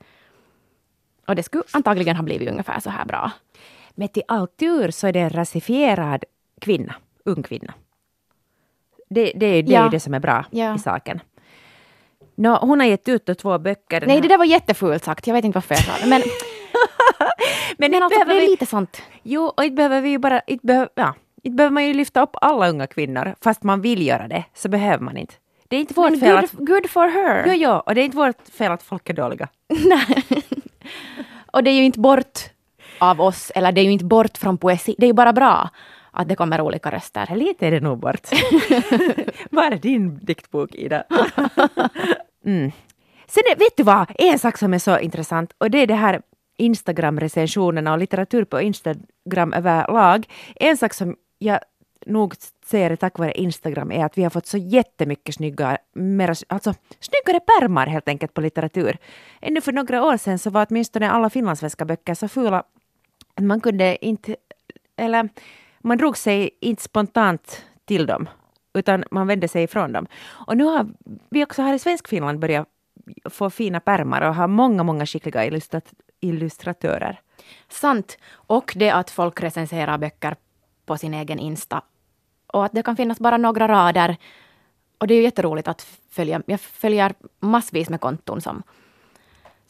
Och 1.28 1.36
det 1.36 1.44
skulle 1.44 1.64
antagligen 1.72 2.16
ha 2.16 2.24
blivit 2.24 2.50
ungefär 2.50 2.80
så 2.80 2.90
här 2.90 3.06
bra. 3.06 3.32
Men 3.92 4.08
till 4.08 4.24
all 4.28 4.48
tur 4.48 4.92
så 4.92 5.08
är 5.08 5.14
det 5.14 5.20
en 5.20 5.30
rasifierad 5.30 6.24
kvinna, 6.62 6.96
ung 7.26 7.44
kvinna. 7.44 7.74
Det, 9.10 9.32
det, 9.36 9.62
det 9.62 9.74
ja. 9.74 9.86
är 9.86 9.90
det 9.90 10.00
som 10.00 10.14
är 10.14 10.20
bra 10.20 10.46
ja. 10.52 10.76
i 10.76 10.80
saken. 10.80 11.20
No, 12.36 12.58
hon 12.62 12.80
har 12.80 12.88
gett 12.88 13.10
ut 13.10 13.38
två 13.40 13.60
böcker. 13.60 14.04
Nej, 14.08 14.22
det 14.22 14.28
där 14.28 14.38
var 14.38 14.46
jättefult 14.46 15.04
sagt. 15.04 15.28
Jag 15.28 15.34
vet 15.34 15.46
inte 15.46 15.58
varför 15.58 15.76
jag 15.76 15.84
sa 15.84 15.92
det. 16.04 16.10
Men 16.10 16.22
men, 17.78 17.92
men 17.92 18.04
alltså, 18.04 18.24
det 18.26 18.38
är 18.38 18.50
lite 18.50 18.66
sånt. 18.66 19.02
Jo, 19.24 19.44
och 19.58 19.64
inte 19.64 19.76
behöver 19.76 20.02
vi 20.02 20.10
ju 20.10 20.18
bara, 20.18 20.40
inte 20.40 20.66
behöver, 20.66 20.90
ja, 20.96 21.14
inte 21.44 21.56
behöver 21.56 21.74
man 21.74 21.86
ju 21.86 21.94
lyfta 21.94 22.22
upp 22.22 22.36
alla 22.42 22.70
unga 22.70 22.88
kvinnor, 22.88 23.36
fast 23.42 23.64
man 23.64 23.82
vill 23.82 24.08
göra 24.08 24.28
det, 24.28 24.44
så 24.54 24.70
behöver 24.70 25.04
man 25.04 25.18
inte. 25.18 25.34
Det 25.72 25.78
är 25.78 25.80
inte 25.80 25.94
vårt 25.94 26.20
fel 26.20 26.36
good, 26.36 26.44
att... 26.44 26.52
Good 26.52 26.90
for 26.90 27.08
her! 27.08 27.44
Jo, 27.48 27.54
jo, 27.54 27.72
och 27.72 27.96
det 27.96 28.02
är 28.02 28.06
inte 28.06 28.18
vårt 28.18 28.48
fel 28.54 28.72
att 28.72 28.84
folk 28.84 29.10
är 29.10 29.14
dåliga. 29.14 29.48
Nej. 29.70 30.24
och 31.52 31.64
det 31.64 31.72
är 31.72 31.74
ju 31.74 31.84
inte 31.84 32.00
bort 32.00 32.40
av 33.00 33.22
oss, 33.22 33.52
eller 33.56 33.72
det 33.72 33.82
är 33.82 33.84
ju 33.84 33.92
inte 33.92 34.06
bort 34.06 34.38
från 34.38 34.58
poesi, 34.58 34.96
det 34.98 35.06
är 35.06 35.08
ju 35.08 35.14
bara 35.14 35.34
bra 35.34 35.70
att 36.12 36.30
det 36.30 36.36
kommer 36.36 36.62
olika 36.62 36.92
röster. 36.92 37.36
Lite 37.36 37.68
är 37.68 37.72
det 37.72 37.80
nog 37.80 38.00
bort. 38.00 38.28
Var 39.50 39.64
är 39.64 39.76
din 39.76 40.20
diktbok, 40.22 40.76
Ida? 40.76 41.04
mm. 42.46 42.72
Sen 43.28 43.44
vet 43.58 43.78
du 43.78 43.84
vad, 43.84 44.12
en 44.16 44.40
sak 44.40 44.58
som 44.58 44.74
är 44.74 44.80
så 44.80 45.00
intressant 45.00 45.54
och 45.58 45.72
det 45.72 45.78
är 45.78 45.88
det 45.88 45.96
här 45.96 46.22
Instagram-recensionerna 46.58 47.92
och 47.92 48.00
litteratur 48.00 48.44
på 48.44 48.62
Instagram 48.62 49.54
överlag. 49.54 50.28
En 50.56 50.78
sak 50.78 50.94
som 50.94 51.16
jag 51.40 51.60
nog 52.06 52.36
ser 52.66 52.96
tack 52.96 53.20
vare 53.20 53.32
Instagram 53.32 53.92
är 53.92 54.06
att 54.06 54.18
vi 54.18 54.24
har 54.24 54.30
fått 54.30 54.48
så 54.48 54.58
jättemycket 54.58 55.36
snygga, 55.36 55.78
mera, 55.94 56.36
alltså 56.48 56.74
snyggare 57.00 57.40
pärmar 57.40 57.88
helt 57.88 58.08
enkelt 58.08 58.34
på 58.34 58.42
litteratur. 58.42 58.98
Ännu 59.42 59.62
för 59.62 59.72
några 59.72 60.04
år 60.04 60.18
sedan 60.18 60.40
så 60.40 60.50
var 60.50 60.68
åtminstone 60.70 61.12
alla 61.12 61.30
finlandssvenska 61.30 61.86
böcker 61.86 62.14
så 62.14 62.28
fula 62.28 62.64
att 63.36 63.44
man 63.44 63.62
kunde 63.62 64.06
inte, 64.06 64.36
eller 64.96 65.30
man 65.80 65.98
drog 65.98 66.18
sig 66.18 66.50
inte 66.62 66.84
spontant 66.84 67.66
till 67.86 68.06
dem, 68.06 68.30
utan 68.74 69.04
man 69.12 69.28
vände 69.28 69.48
sig 69.48 69.64
ifrån 69.64 69.92
dem. 69.92 70.08
Och 70.48 70.58
nu 70.58 70.64
har 70.64 70.90
vi 71.30 71.44
också 71.44 71.62
här 71.62 71.74
i 71.74 71.80
Svenskfinland 71.80 72.40
börjat 72.40 72.68
få 73.30 73.50
fina 73.50 73.80
pärmar 73.80 74.22
och 74.22 74.36
har 74.36 74.48
många, 74.48 74.84
många 74.84 75.06
skickliga 75.06 75.46
illustrat 75.46 75.94
illustratörer. 76.20 77.22
Sant. 77.70 78.18
Och 78.34 78.74
det 78.76 78.90
att 78.90 79.10
folk 79.10 79.42
recenserar 79.42 79.98
böcker 79.98 80.36
på 80.86 80.98
sin 80.98 81.14
egen 81.14 81.40
Insta. 81.40 81.82
Och 82.54 82.66
att 82.66 82.72
det 82.72 82.84
kan 82.84 82.96
finnas 82.96 83.20
bara 83.20 83.38
några 83.38 83.68
rader. 83.68 84.18
Och 84.98 85.08
det 85.08 85.14
är 85.14 85.16
ju 85.16 85.24
jätteroligt 85.24 85.68
att 85.68 85.82
följa. 86.10 86.42
Jag 86.46 86.62
följer 86.62 87.14
massvis 87.40 87.90
med 87.90 88.02
konton 88.02 88.42
som 88.42 88.64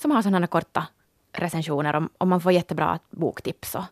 som 0.01 0.11
har 0.11 0.21
sådana 0.21 0.47
korta 0.47 0.87
recensioner 1.31 1.95
och, 1.95 2.03
och 2.17 2.27
man 2.27 2.41
får 2.41 2.51
jättebra 2.51 2.99
boktips. 3.09 3.75
Och 3.75 3.83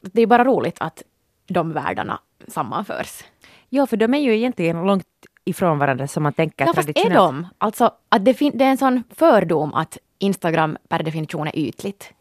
det 0.00 0.22
är 0.22 0.26
bara 0.26 0.44
roligt 0.44 0.76
att 0.80 1.02
de 1.46 1.72
världarna 1.72 2.20
sammanförs. 2.48 3.24
Ja, 3.68 3.86
för 3.86 3.96
de 3.96 4.14
är 4.14 4.18
ju 4.18 4.36
egentligen 4.36 4.86
långt 4.86 5.06
ifrån 5.44 5.78
varandra 5.78 6.06
som 6.08 6.22
man 6.22 6.32
tänker 6.32 6.66
Ja, 6.66 6.72
fast 6.74 6.88
är 6.88 7.10
de? 7.10 7.46
Alltså, 7.58 7.94
att 8.08 8.24
det, 8.24 8.32
det 8.32 8.64
är 8.64 8.70
en 8.70 8.76
sån 8.76 9.02
fördom 9.10 9.74
att 9.74 9.98
Instagram 10.18 10.76
per 10.88 11.02
definition 11.02 11.46
är 11.46 11.58
ytligt. 11.58 12.12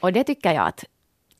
Och 0.00 0.12
det 0.12 0.24
tycker 0.24 0.52
jag 0.52 0.66
att 0.66 0.84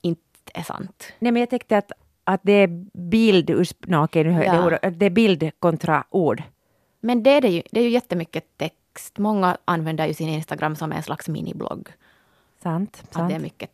inte 0.01 0.21
är 0.53 0.63
sant. 0.63 1.13
Nej, 1.19 1.31
men 1.31 1.39
jag 1.39 1.49
tänkte 1.49 1.77
att, 1.77 1.91
att 2.33 2.41
det 2.43 2.53
är 2.53 2.67
bild, 2.93 3.49
no, 3.87 4.03
okej, 4.03 4.23
nu 4.23 4.43
Ja. 4.43 4.53
det, 4.53 4.65
ord, 4.65 4.73
att 4.81 4.99
det 4.99 5.05
är 5.05 5.09
bild 5.09 5.51
kontra 5.59 6.03
ord. 6.09 6.43
Men 6.99 7.23
det 7.23 7.29
är, 7.29 7.41
det 7.41 7.47
ju, 7.49 7.61
det 7.71 7.79
är 7.79 7.83
ju 7.83 7.89
jättemycket 7.89 8.57
text. 8.57 9.17
Många 9.17 9.57
använder 9.65 10.05
ju 10.07 10.13
sin 10.13 10.29
Instagram 10.29 10.75
som 10.75 10.91
en 10.91 11.03
slags 11.03 11.27
miniblogg. 11.29 11.87
Sant, 12.63 13.01
Att 13.03 13.13
sant. 13.13 13.29
det 13.29 13.35
är 13.35 13.39
mycket 13.39 13.71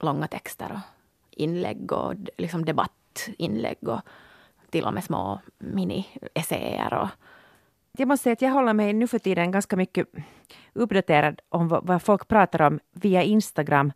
långa 0.00 0.26
texter 0.26 0.72
och 0.72 0.78
inlägg 1.30 1.92
och 1.92 2.14
liksom 2.38 2.64
debattinlägg 2.64 3.88
och 3.88 4.00
till 4.70 4.84
och 4.84 4.94
med 4.94 5.04
små 5.04 5.40
mini-essäer. 5.58 6.94
Och, 7.02 7.08
Jag 7.98 8.08
måste 8.08 8.22
säga 8.22 8.32
att 8.32 8.42
jag 8.42 8.50
håller 8.50 8.72
mig 8.72 8.92
nu 8.92 9.06
för 9.06 9.18
tiden 9.18 9.50
ganska 9.50 9.76
mycket 9.76 10.06
uppdaterad 10.72 11.40
om 11.48 11.68
vad, 11.68 11.86
vad 11.86 12.02
folk 12.02 12.28
pratar 12.28 12.62
om 12.62 12.80
via 12.92 13.22
Instagram, 13.22 13.92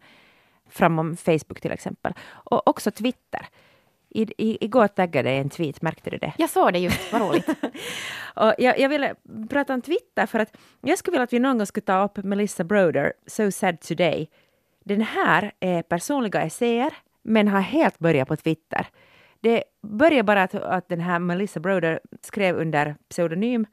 framom 0.68 1.16
Facebook 1.16 1.60
till 1.60 1.72
exempel. 1.72 2.14
Och 2.30 2.68
också 2.68 2.90
Twitter. 2.90 3.46
I, 4.16 4.22
i, 4.38 4.64
igår 4.64 4.88
taggade 4.88 5.30
jag 5.30 5.38
en 5.38 5.50
tweet, 5.50 5.82
märkte 5.82 6.10
du 6.10 6.18
det? 6.18 6.32
jag 6.38 6.50
såg 6.50 6.72
det 6.72 6.78
just, 6.78 7.12
vad 7.12 7.22
roligt. 7.22 7.48
Och 8.36 8.54
jag, 8.58 8.78
jag 8.78 8.88
ville 8.88 9.14
prata 9.50 9.74
om 9.74 9.82
Twitter 9.82 10.26
för 10.26 10.38
att 10.38 10.56
jag 10.80 10.98
skulle 10.98 11.12
vilja 11.12 11.24
att 11.24 11.32
vi 11.32 11.38
någon 11.38 11.58
gång 11.58 11.66
skulle 11.66 11.84
ta 11.84 12.04
upp 12.04 12.16
Melissa 12.16 12.64
Broder, 12.64 13.12
So 13.26 13.50
Sad 13.50 13.80
Today. 13.80 14.30
Den 14.84 15.00
här 15.00 15.52
är 15.60 15.82
personliga 15.82 16.42
essäer, 16.42 16.94
men 17.22 17.48
har 17.48 17.60
helt 17.60 17.98
börjat 17.98 18.28
på 18.28 18.36
Twitter. 18.36 18.86
Det 19.40 19.64
började 19.82 20.22
bara 20.22 20.42
att, 20.42 20.54
att 20.54 20.88
den 20.88 21.00
här 21.00 21.18
Melissa 21.18 21.60
Broder 21.60 22.00
skrev 22.20 22.56
under 22.56 22.96
pseudonym 23.08 23.66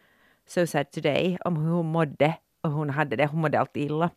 So 0.48 0.68
Sad 0.68 0.92
Today 0.92 1.38
om 1.46 1.58
hur 1.58 1.72
hon 1.72 1.86
mådde 1.86 2.34
och 2.62 2.72
hon 2.72 2.90
hade 2.90 3.16
det, 3.16 3.26
hon 3.26 3.42
mådde 3.42 3.60
alltid 3.60 3.84
illa. 3.84 4.10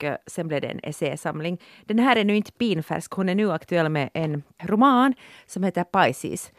Och 0.00 0.04
eh, 0.04 0.16
sen 0.26 0.48
blev 0.48 0.60
det 0.60 0.68
en 0.68 0.80
essäsamling. 0.82 1.60
Den 1.84 1.98
här 1.98 2.16
är 2.16 2.24
nu 2.24 2.36
inte 2.36 2.52
pinfärsk, 2.52 3.12
hon 3.12 3.28
är 3.28 3.34
nu 3.34 3.52
aktuell 3.52 3.88
med 3.88 4.10
en 4.14 4.42
roman 4.62 5.14
som 5.46 5.62
heter 5.62 5.84
Pisces. 5.84 6.52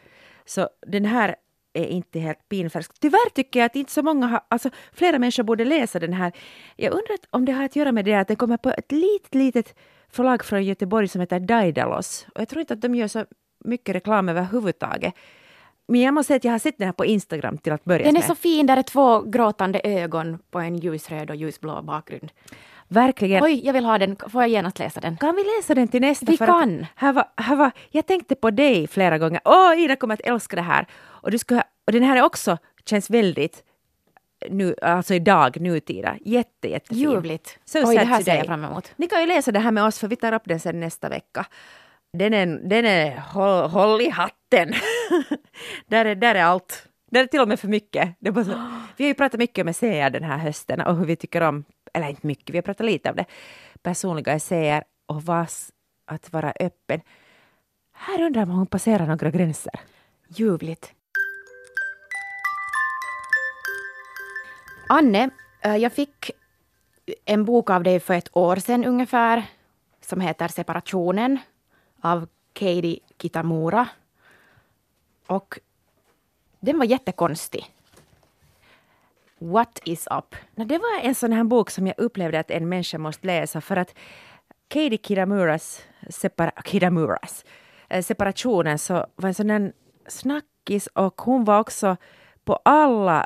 Så 0.46 0.70
den 0.88 1.06
här 1.06 1.36
är 1.74 1.86
inte 1.86 2.20
helt 2.20 2.50
pinfärsk. 2.50 2.92
Tyvärr 3.00 3.30
tycker 3.30 3.60
jag 3.60 3.66
att 3.66 3.76
inte 3.76 3.92
så 3.92 4.04
många 4.04 4.28
har, 4.28 4.42
alltså 4.48 4.70
flera 4.94 5.20
människor 5.20 5.44
borde 5.44 5.66
läsa 5.66 6.00
den 6.00 6.14
här. 6.14 6.32
Jag 6.76 6.92
undrar 6.92 7.18
om 7.30 7.46
det 7.46 7.52
har 7.52 7.64
att 7.64 7.76
göra 7.76 7.92
med 7.92 8.06
det 8.06 8.14
att 8.14 8.28
den 8.28 8.38
kommer 8.38 8.58
på 8.58 8.70
ett 8.70 8.92
litet, 8.92 9.36
litet 9.36 9.76
förlag 10.10 10.44
från 10.46 10.64
Göteborg 10.64 11.08
som 11.08 11.22
heter 11.22 11.40
Daidalos. 11.40 12.26
Och 12.36 12.42
jag 12.42 12.50
tror 12.50 12.60
inte 12.60 12.74
att 12.74 12.82
de 12.82 12.96
gör 12.96 13.08
så 13.08 13.26
mycket 13.66 13.96
reklam 13.96 14.30
överhuvudtaget. 14.30 15.14
Men 15.88 16.02
jag 16.02 16.14
måste 16.14 16.28
säga 16.28 16.38
att 16.38 16.44
jag 16.44 16.52
har 16.52 16.60
sett 16.60 16.78
den 16.78 16.88
här 16.88 16.94
på 16.94 17.06
Instagram 17.06 17.58
till 17.58 17.74
att 17.74 17.84
börja 17.84 18.06
Den 18.06 18.16
är 18.16 18.20
med. 18.20 18.24
så 18.24 18.36
fin, 18.36 18.66
där 18.66 18.78
är 18.78 18.84
två 18.84 19.22
gråtande 19.22 19.82
ögon 19.84 20.40
på 20.52 20.60
en 20.60 20.78
ljusröd 20.78 21.30
och 21.30 21.36
ljusblå 21.36 21.82
bakgrund. 21.82 22.32
Verkligen. 22.92 23.44
Oj, 23.44 23.66
jag 23.66 23.74
vill 23.74 23.86
ha 23.86 23.98
den. 23.98 24.16
Får 24.16 24.42
jag 24.42 24.50
genast 24.50 24.80
läsa 24.80 25.00
den? 25.00 25.18
Kan 25.18 25.36
vi 25.36 25.44
läsa 25.44 25.76
den 25.76 25.88
till 25.88 26.02
nästa? 26.02 26.26
Vi 26.26 26.38
kan. 26.38 26.86
Här 26.96 27.14
var, 27.14 27.26
här 27.38 27.56
var, 27.56 27.72
jag 27.90 28.06
tänkte 28.06 28.36
på 28.36 28.52
dig 28.52 28.88
flera 28.88 29.18
gånger. 29.18 29.42
Åh, 29.46 29.80
Ida 29.80 29.96
kommer 29.96 30.14
att 30.14 30.22
älska 30.22 30.56
det 30.56 30.62
här. 30.62 30.88
Och, 31.02 31.32
du 31.32 31.38
ska, 31.38 31.64
och 31.86 31.92
den 31.92 32.04
här 32.04 32.18
är 32.18 32.22
också, 32.22 32.58
känns 32.86 33.10
väldigt, 33.10 33.64
nu, 34.50 34.76
alltså 34.82 35.14
idag, 35.14 35.62
nutida. 35.62 36.16
Jätte, 36.26 36.68
jättefin. 36.68 36.98
Ljuvligt. 36.98 37.60
So 37.66 37.80
Oj, 37.86 37.96
det 37.96 38.04
här 38.04 38.22
ser 38.22 38.36
jag 38.36 38.46
fram 38.46 38.64
emot. 38.64 38.94
Ni 38.96 39.08
kan 39.08 39.22
ju 39.22 39.28
läsa 39.28 39.52
det 39.52 39.60
här 39.60 39.72
med 39.72 39.84
oss 39.84 40.00
för 40.00 40.08
vi 40.08 40.16
tar 40.16 40.34
upp 40.34 40.44
den 40.46 40.60
sen 40.60 40.80
nästa 40.80 41.10
vecka. 41.10 41.46
Den 42.18 42.34
är, 42.34 42.46
den 42.46 42.86
är 42.86 43.18
håll, 43.18 43.70
håll 43.70 44.02
i 44.02 44.10
hatten. 44.10 44.74
där, 45.88 46.06
är, 46.06 46.16
där 46.16 46.36
är 46.36 46.44
allt. 46.44 46.88
Där 47.12 47.24
är 47.24 47.28
till 47.28 47.42
och 47.42 47.48
med 47.48 47.60
för 47.60 47.68
mycket. 47.68 48.16
Det 48.20 48.32
bara 48.32 48.46
så, 48.46 48.52
vi 48.98 49.04
har 49.04 49.08
ju 49.10 49.14
pratat 49.14 49.40
mycket 49.40 49.62
om 49.64 49.68
essäer 49.68 50.10
den 50.10 50.24
här 50.24 50.38
hösten 50.38 50.82
och 50.82 50.96
hur 50.96 51.06
vi 51.06 51.16
tycker 51.16 51.42
om, 51.42 51.64
eller 51.94 52.10
inte 52.10 52.28
mycket, 52.28 52.50
vi 52.50 52.58
har 52.58 52.64
pratat 52.64 52.86
lite 52.86 53.10
om 53.10 53.16
det, 53.16 53.26
personliga 53.82 54.34
essäer 54.34 54.84
och 55.06 55.24
vas, 55.24 55.72
att 56.06 56.34
vara 56.34 56.54
öppen. 56.60 57.02
Här 57.94 58.22
undrar 58.22 58.46
man 58.46 58.52
om 58.52 58.58
hon 58.58 58.68
passerar 58.68 59.08
några 59.08 59.32
gränser. 59.32 59.80
Ljuvligt. 60.28 60.94
Anne, 64.90 65.30
eh, 65.62 65.76
jag 65.76 65.94
fick 65.94 66.32
en 67.26 67.46
bok 67.46 67.70
av 67.70 67.84
dig 67.84 68.00
för 68.00 68.14
ett 68.14 68.38
år 68.38 68.56
sedan 68.56 68.86
ungefär 68.86 69.44
som 70.02 70.22
heter 70.22 70.48
Separationen 70.48 71.40
av 72.02 72.28
Katie 72.54 73.00
Kitamura. 73.22 73.88
Och 75.28 75.60
den 76.60 76.78
var 76.78 76.86
jättekonstig. 76.86 77.66
What 79.44 79.80
is 79.86 80.08
up? 80.12 80.36
No, 80.56 80.66
det 80.66 80.78
var 80.78 81.00
en 81.04 81.16
sån 81.16 81.32
här 81.32 81.44
bok 81.44 81.70
som 81.70 81.88
jag 81.88 81.96
upplevde 81.98 82.40
att 82.40 82.52
en 82.52 82.70
människa 82.70 82.98
måste 82.98 83.28
läsa 83.28 83.62
för 83.62 83.78
att 83.78 83.96
Katie 84.68 84.98
Kiramuras, 85.04 85.82
separa, 86.10 86.52
Kiramuras 86.66 87.46
eh, 87.90 88.04
separationen 88.04 88.80
så 88.80 89.06
var 89.16 89.28
en 89.28 89.34
sån 89.34 89.50
här 89.50 89.74
snackis 90.08 90.88
och 90.88 91.22
hon 91.22 91.44
var 91.44 91.60
också 91.60 91.98
på 92.46 92.56
alla 92.56 93.26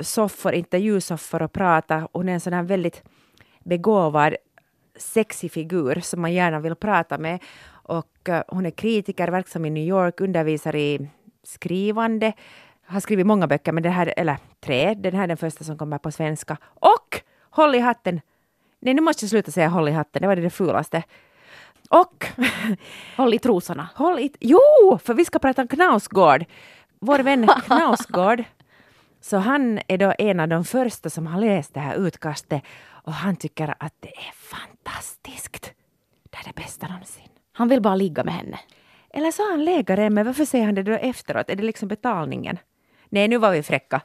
soffor, 0.00 0.52
intervjusoffor 0.52 1.42
och 1.42 1.52
prata. 1.52 2.08
Hon 2.12 2.28
är 2.28 2.32
en 2.32 2.40
sån 2.40 2.52
här 2.52 2.62
väldigt 2.62 3.02
begåvad, 3.64 4.36
sexig 4.96 5.52
figur 5.52 6.00
som 6.00 6.20
man 6.20 6.32
gärna 6.32 6.60
vill 6.60 6.74
prata 6.74 7.18
med. 7.18 7.42
Och 7.68 8.28
eh, 8.28 8.42
hon 8.48 8.66
är 8.66 8.70
kritiker, 8.70 9.28
verksam 9.28 9.64
i 9.64 9.70
New 9.70 9.86
York, 9.86 10.20
undervisar 10.20 10.76
i 10.76 11.08
skrivande, 11.42 12.32
har 12.86 13.00
skrivit 13.00 13.26
många 13.26 13.46
böcker, 13.46 13.72
men 13.72 13.82
det 13.82 13.88
här, 13.88 14.14
eller 14.16 14.36
tre, 14.60 14.94
den 14.94 15.14
här 15.14 15.22
är 15.22 15.26
den 15.28 15.36
första 15.36 15.64
som 15.64 15.78
kommer 15.78 15.98
på 15.98 16.10
svenska. 16.12 16.56
Och 16.64 17.20
håll 17.50 17.74
i 17.74 17.78
hatten! 17.78 18.20
Nej, 18.80 18.94
nu 18.94 19.00
måste 19.02 19.24
jag 19.24 19.30
sluta 19.30 19.50
säga 19.50 19.68
håll 19.68 19.88
i 19.88 19.92
hatten, 19.92 20.22
det 20.22 20.28
var 20.28 20.36
det, 20.36 20.42
det 20.42 20.50
fulaste. 20.50 21.02
Och 21.90 22.26
Håll 23.16 23.34
i 23.34 23.38
trosorna. 23.38 23.88
håll 23.94 24.18
i... 24.18 24.32
Jo, 24.40 24.98
för 25.04 25.14
vi 25.14 25.24
ska 25.24 25.38
prata 25.38 25.62
om 25.62 25.68
Knausgård. 25.68 26.44
Vår 27.00 27.18
vän 27.18 27.46
Knausgård. 27.66 28.44
Så 29.20 29.36
han 29.36 29.80
är 29.88 29.98
då 29.98 30.14
en 30.18 30.40
av 30.40 30.48
de 30.48 30.64
första 30.64 31.10
som 31.10 31.26
har 31.26 31.40
läst 31.40 31.74
det 31.74 31.80
här 31.80 31.96
utkastet 31.96 32.62
och 32.88 33.12
han 33.12 33.36
tycker 33.36 33.74
att 33.78 33.94
det 34.00 34.08
är 34.08 34.32
fantastiskt. 34.34 35.72
Det 36.30 36.38
är 36.38 36.44
det 36.44 36.54
bästa 36.62 36.86
någonsin. 36.86 37.28
Han 37.52 37.68
vill 37.68 37.82
bara 37.82 37.94
ligga 37.96 38.24
med 38.24 38.34
henne. 38.34 38.58
Eller 39.10 39.30
så 39.30 39.42
har 39.42 39.50
han 39.50 39.64
läkare, 39.64 40.10
men 40.10 40.26
varför 40.26 40.44
säger 40.44 40.64
han 40.64 40.74
det 40.74 40.82
då 40.82 40.92
efteråt? 40.92 41.50
Är 41.50 41.56
det 41.56 41.62
liksom 41.62 41.88
betalningen? 41.88 42.58
Nej, 43.08 43.28
nu 43.28 43.38
var 43.38 43.52
vi 43.52 43.62
fräcka. 43.62 44.00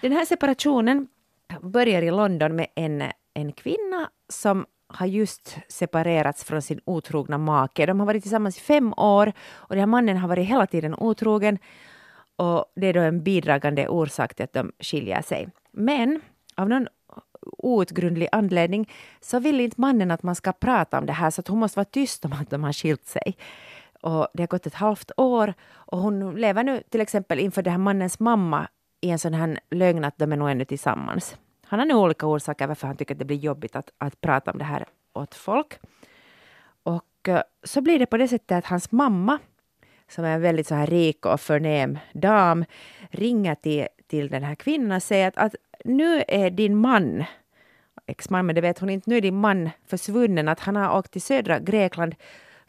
Den 0.00 0.12
här 0.12 0.24
separationen 0.24 1.08
börjar 1.60 2.02
i 2.02 2.10
London 2.10 2.56
med 2.56 2.66
en, 2.74 3.02
en 3.34 3.52
kvinna 3.52 4.10
som 4.28 4.66
har 4.86 5.06
just 5.06 5.58
separerats 5.68 6.44
från 6.44 6.62
sin 6.62 6.80
otrogna 6.84 7.38
make. 7.38 7.86
De 7.86 8.00
har 8.00 8.06
varit 8.06 8.22
tillsammans 8.22 8.56
i 8.56 8.60
fem 8.60 8.94
år 8.96 9.32
och 9.52 9.68
den 9.74 9.78
här 9.78 9.86
mannen 9.86 10.16
har 10.16 10.28
varit 10.28 10.48
hela 10.48 10.66
tiden 10.66 10.94
otrogen. 10.94 11.58
Och 12.36 12.64
det 12.76 12.86
är 12.86 12.92
då 12.92 13.00
en 13.00 13.22
bidragande 13.22 13.88
orsak 13.88 14.34
till 14.34 14.44
att 14.44 14.52
de 14.52 14.72
skiljer 14.80 15.22
sig. 15.22 15.48
Men 15.72 16.20
av 16.54 16.68
någon 16.68 16.88
outgrundlig 17.42 18.28
anledning 18.32 18.92
så 19.20 19.38
vill 19.38 19.60
inte 19.60 19.80
mannen 19.80 20.10
att 20.10 20.22
man 20.22 20.34
ska 20.34 20.52
prata 20.52 20.98
om 20.98 21.06
det 21.06 21.12
här 21.12 21.30
så 21.30 21.40
att 21.40 21.48
hon 21.48 21.58
måste 21.58 21.78
vara 21.78 21.84
tyst 21.84 22.24
om 22.24 22.32
att 22.32 22.50
de 22.50 22.64
har 22.64 22.72
skilt 22.72 23.06
sig. 23.06 23.36
Och 24.00 24.28
det 24.34 24.42
har 24.42 24.48
gått 24.48 24.66
ett 24.66 24.74
halvt 24.74 25.10
år 25.16 25.54
och 25.72 25.98
hon 25.98 26.34
lever 26.36 26.64
nu 26.64 26.82
till 26.90 27.00
exempel 27.00 27.38
inför 27.38 27.62
den 27.62 27.70
här 27.70 27.78
mannens 27.78 28.20
mamma 28.20 28.68
i 29.00 29.10
en 29.10 29.18
sån 29.18 29.34
här 29.34 29.60
lögn 29.70 30.04
att 30.04 30.18
de 30.18 30.32
är 30.32 30.36
nog 30.36 30.50
ännu 30.50 30.64
tillsammans. 30.64 31.36
Han 31.66 31.78
har 31.78 31.86
nu 31.86 31.94
olika 31.94 32.26
orsaker 32.26 32.66
varför 32.66 32.86
han 32.86 32.96
tycker 32.96 33.14
att 33.14 33.18
det 33.18 33.24
blir 33.24 33.36
jobbigt 33.36 33.76
att, 33.76 33.90
att 33.98 34.20
prata 34.20 34.50
om 34.50 34.58
det 34.58 34.64
här 34.64 34.84
åt 35.12 35.34
folk. 35.34 35.78
Och 36.82 37.28
eh, 37.28 37.42
så 37.62 37.80
blir 37.80 37.98
det 37.98 38.06
på 38.06 38.16
det 38.16 38.28
sättet 38.28 38.58
att 38.58 38.66
hans 38.66 38.92
mamma, 38.92 39.38
som 40.08 40.24
är 40.24 40.34
en 40.34 40.42
väldigt 40.42 40.66
så 40.66 40.74
här 40.74 40.86
rik 40.86 41.26
och 41.26 41.40
förnäm 41.40 41.98
dam, 42.12 42.64
ringer 43.10 43.54
till, 43.54 43.86
till 44.06 44.28
den 44.28 44.42
här 44.42 44.54
kvinnan 44.54 44.96
och 44.96 45.02
säger 45.02 45.28
att, 45.28 45.36
att 45.36 45.54
nu 45.84 46.24
är 46.28 46.50
din 46.50 46.76
man, 46.76 47.24
exman, 48.06 48.46
men 48.46 48.54
det 48.54 48.60
vet 48.60 48.78
hon 48.78 48.90
inte, 48.90 49.10
nu 49.10 49.16
är 49.16 49.20
din 49.20 49.40
man 49.40 49.70
försvunnen, 49.86 50.48
att 50.48 50.60
han 50.60 50.76
har 50.76 50.98
åkt 50.98 51.12
till 51.12 51.22
södra 51.22 51.58
Grekland 51.58 52.14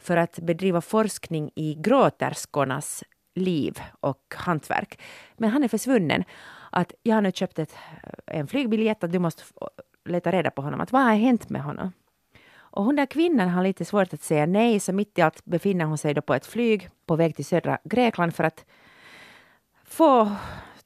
för 0.02 0.16
att 0.16 0.38
bedriva 0.38 0.80
forskning 0.80 1.50
i 1.54 1.74
gråterskornas 1.74 3.04
liv 3.34 3.80
och 4.00 4.34
hantverk. 4.36 5.00
Men 5.36 5.50
han 5.50 5.64
är 5.64 5.68
försvunnen. 5.68 6.24
Att 6.70 6.92
jag 7.02 7.14
har 7.14 7.22
nu 7.22 7.32
köpt 7.32 7.58
ett, 7.58 7.74
en 8.26 8.46
flygbiljett, 8.46 9.02
och 9.02 9.10
du 9.10 9.18
måste 9.18 9.42
leta 10.04 10.32
reda 10.32 10.50
på 10.50 10.62
honom. 10.62 10.80
Att 10.80 10.92
vad 10.92 11.02
har 11.02 11.14
hänt 11.14 11.50
med 11.50 11.62
honom? 11.62 11.92
Och 12.54 12.84
hon 12.84 12.96
där 12.96 13.06
kvinnan 13.06 13.48
har 13.48 13.62
lite 13.62 13.84
svårt 13.84 14.14
att 14.14 14.22
säga 14.22 14.46
nej, 14.46 14.80
så 14.80 14.92
mitt 14.92 15.18
i 15.18 15.22
allt 15.22 15.44
befinner 15.44 15.84
hon 15.84 15.98
sig 15.98 16.14
då 16.14 16.22
på 16.22 16.34
ett 16.34 16.46
flyg 16.46 16.90
på 17.06 17.16
väg 17.16 17.36
till 17.36 17.44
södra 17.44 17.78
Grekland 17.84 18.34
för 18.34 18.44
att 18.44 18.64
få 19.84 20.30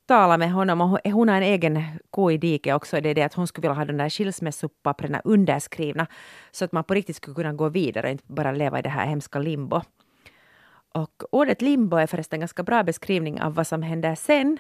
tala 0.07 0.39
med 0.39 0.53
honom 0.53 0.81
och 0.81 0.99
hon- 1.05 1.29
har 1.29 1.37
en 1.37 1.43
egen 1.43 1.83
ko 2.11 2.31
i 2.31 2.39
diket 2.39 2.75
också. 2.75 3.01
Det 3.01 3.09
är 3.09 3.15
det 3.15 3.23
att 3.23 3.35
hon 3.35 3.47
skulle 3.47 3.69
vilja 3.69 3.79
ha 3.79 3.85
de 3.85 3.97
där 3.97 4.09
skilsmässopapperna 4.11 5.21
underskrivna 5.25 6.07
så 6.51 6.65
att 6.65 6.73
man 6.73 6.85
på 6.85 6.95
riktigt 6.95 7.17
skulle 7.17 7.35
kunna 7.35 7.53
gå 7.53 7.69
vidare 7.69 8.07
och 8.07 8.11
inte 8.11 8.25
bara 8.27 8.53
leva 8.53 8.79
i 8.79 8.83
det 8.83 8.89
här 8.89 9.07
hemska 9.07 9.39
limbo. 9.39 9.81
Och 10.95 11.23
ordet 11.31 11.63
limbo 11.63 11.97
är 11.97 12.07
förresten 12.07 12.37
en 12.37 12.41
ganska 12.41 12.63
bra 12.63 12.83
beskrivning 12.83 13.41
av 13.41 13.55
vad 13.55 13.67
som 13.67 13.83
händer 13.83 14.15
sen. 14.15 14.59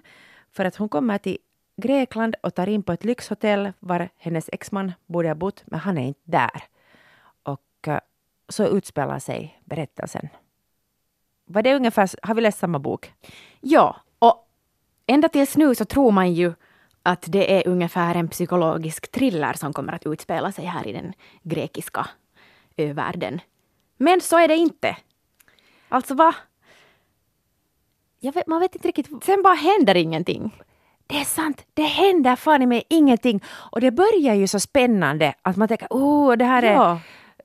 För 0.52 0.64
att 0.64 0.76
hon 0.76 0.88
kommer 0.88 1.18
till 1.18 1.38
Grekland 1.76 2.34
och 2.42 2.54
tar 2.54 2.66
in 2.66 2.82
på 2.82 2.92
ett 2.92 3.04
lyxhotell 3.04 3.72
var 3.80 4.08
hennes 4.16 4.50
exman 4.52 4.92
borde 5.06 5.28
ha 5.28 5.34
bott, 5.34 5.62
men 5.66 5.80
han 5.80 5.98
är 5.98 6.06
inte 6.06 6.20
där. 6.24 6.62
Och 7.42 7.88
eh, 7.88 8.00
så 8.48 8.66
utspelar 8.66 9.18
sig 9.18 9.60
berättelsen. 9.64 10.28
Var 11.44 11.62
det 11.62 11.74
ungefär, 11.76 12.10
har 12.22 12.34
vi 12.34 12.40
läst 12.40 12.58
samma 12.58 12.78
bok? 12.78 13.12
Ja, 13.60 13.96
ända 15.06 15.28
tills 15.28 15.56
nu 15.56 15.74
så 15.74 15.84
tror 15.84 16.10
man 16.10 16.32
ju 16.34 16.52
att 17.02 17.24
det 17.28 17.52
är 17.58 17.68
ungefär 17.68 18.14
en 18.14 18.28
psykologisk 18.28 19.10
thriller 19.12 19.52
som 19.52 19.72
kommer 19.72 19.92
att 19.92 20.06
utspela 20.06 20.52
sig 20.52 20.64
här 20.64 20.86
i 20.86 20.92
den 20.92 21.12
grekiska 21.42 22.06
övärlden. 22.76 23.40
Men 23.96 24.20
så 24.20 24.38
är 24.38 24.48
det 24.48 24.56
inte. 24.56 24.96
Alltså 25.88 26.14
va? 26.14 26.34
Jag 28.20 28.32
vet, 28.32 28.46
man 28.46 28.60
vet 28.60 28.74
inte 28.74 28.88
riktigt. 28.88 29.24
Sen 29.24 29.42
bara 29.42 29.54
händer 29.54 29.94
ingenting. 29.94 30.54
Det 31.06 31.16
är 31.20 31.24
sant, 31.24 31.64
det 31.74 31.82
händer 31.82 32.36
fan 32.36 32.68
mig 32.68 32.82
ingenting. 32.88 33.42
Och 33.72 33.80
det 33.80 33.90
börjar 33.90 34.34
ju 34.34 34.46
så 34.46 34.60
spännande 34.60 35.34
att 35.42 35.56
man 35.56 35.68
tänker, 35.68 35.88
oh, 35.90 36.36
det 36.36 36.44
här 36.44 36.62
är, 36.62 36.72
Ja. 36.72 37.00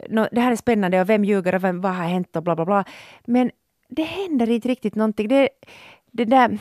nå, 0.09 0.27
det 0.31 0.41
här 0.41 0.51
är 0.51 0.55
spännande 0.55 1.01
och 1.01 1.09
vem 1.09 1.25
ljuger 1.25 1.55
och 1.55 1.63
vem, 1.63 1.81
vad 1.81 1.95
har 1.95 2.03
hänt 2.03 2.35
och 2.35 2.43
bla 2.43 2.55
bla 2.55 2.65
bla. 2.65 2.83
Men 3.25 3.51
det 3.87 4.03
händer 4.03 4.49
inte 4.49 4.67
riktigt 4.67 4.95
någonting. 4.95 5.27
Det, 5.27 5.49
det 6.11 6.25
där 6.25 6.57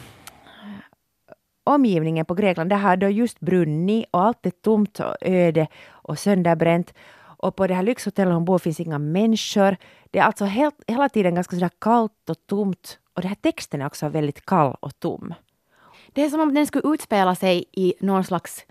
omgivningen 1.65 2.27
på 2.27 2.35
Grekland, 2.35 2.71
där 2.71 2.77
har 2.77 2.97
då 2.97 3.09
just 3.09 3.41
brunnit 3.41 4.07
och 4.11 4.23
allt 4.23 4.47
är 4.47 4.51
tomt 4.51 5.01
och 5.01 5.17
öde 5.21 5.67
och 5.89 6.19
sönderbränt. 6.19 6.95
Och 7.41 7.57
på 7.57 7.67
det 7.67 7.75
här 7.75 7.83
lyxhotellet 7.83 8.35
hon 8.35 8.45
bor 8.45 8.59
finns 8.59 8.81
inga 8.81 8.99
människor. 8.99 9.77
Det 10.11 10.19
är 10.19 10.23
alltså 10.23 10.45
helt, 10.45 10.75
hela 10.87 11.09
tiden 11.09 11.35
ganska 11.35 11.57
sådär 11.57 11.71
kallt 11.79 12.31
och 12.31 12.47
tomt. 12.47 12.99
Och 13.15 13.23
den 13.23 13.29
här 13.29 13.37
texten 13.37 13.81
är 13.81 13.87
också 13.87 14.09
väldigt 14.09 14.47
kall 14.47 14.77
och 14.81 15.01
tom. 15.01 15.35
Det 16.13 16.25
är 16.25 16.31
som 16.31 16.41
om 16.41 16.55
den 16.55 16.67
skulle 16.67 16.95
utspela 16.95 17.35
sig 17.35 17.65
i 17.73 17.95
någon 18.01 18.25
slags 18.25 18.67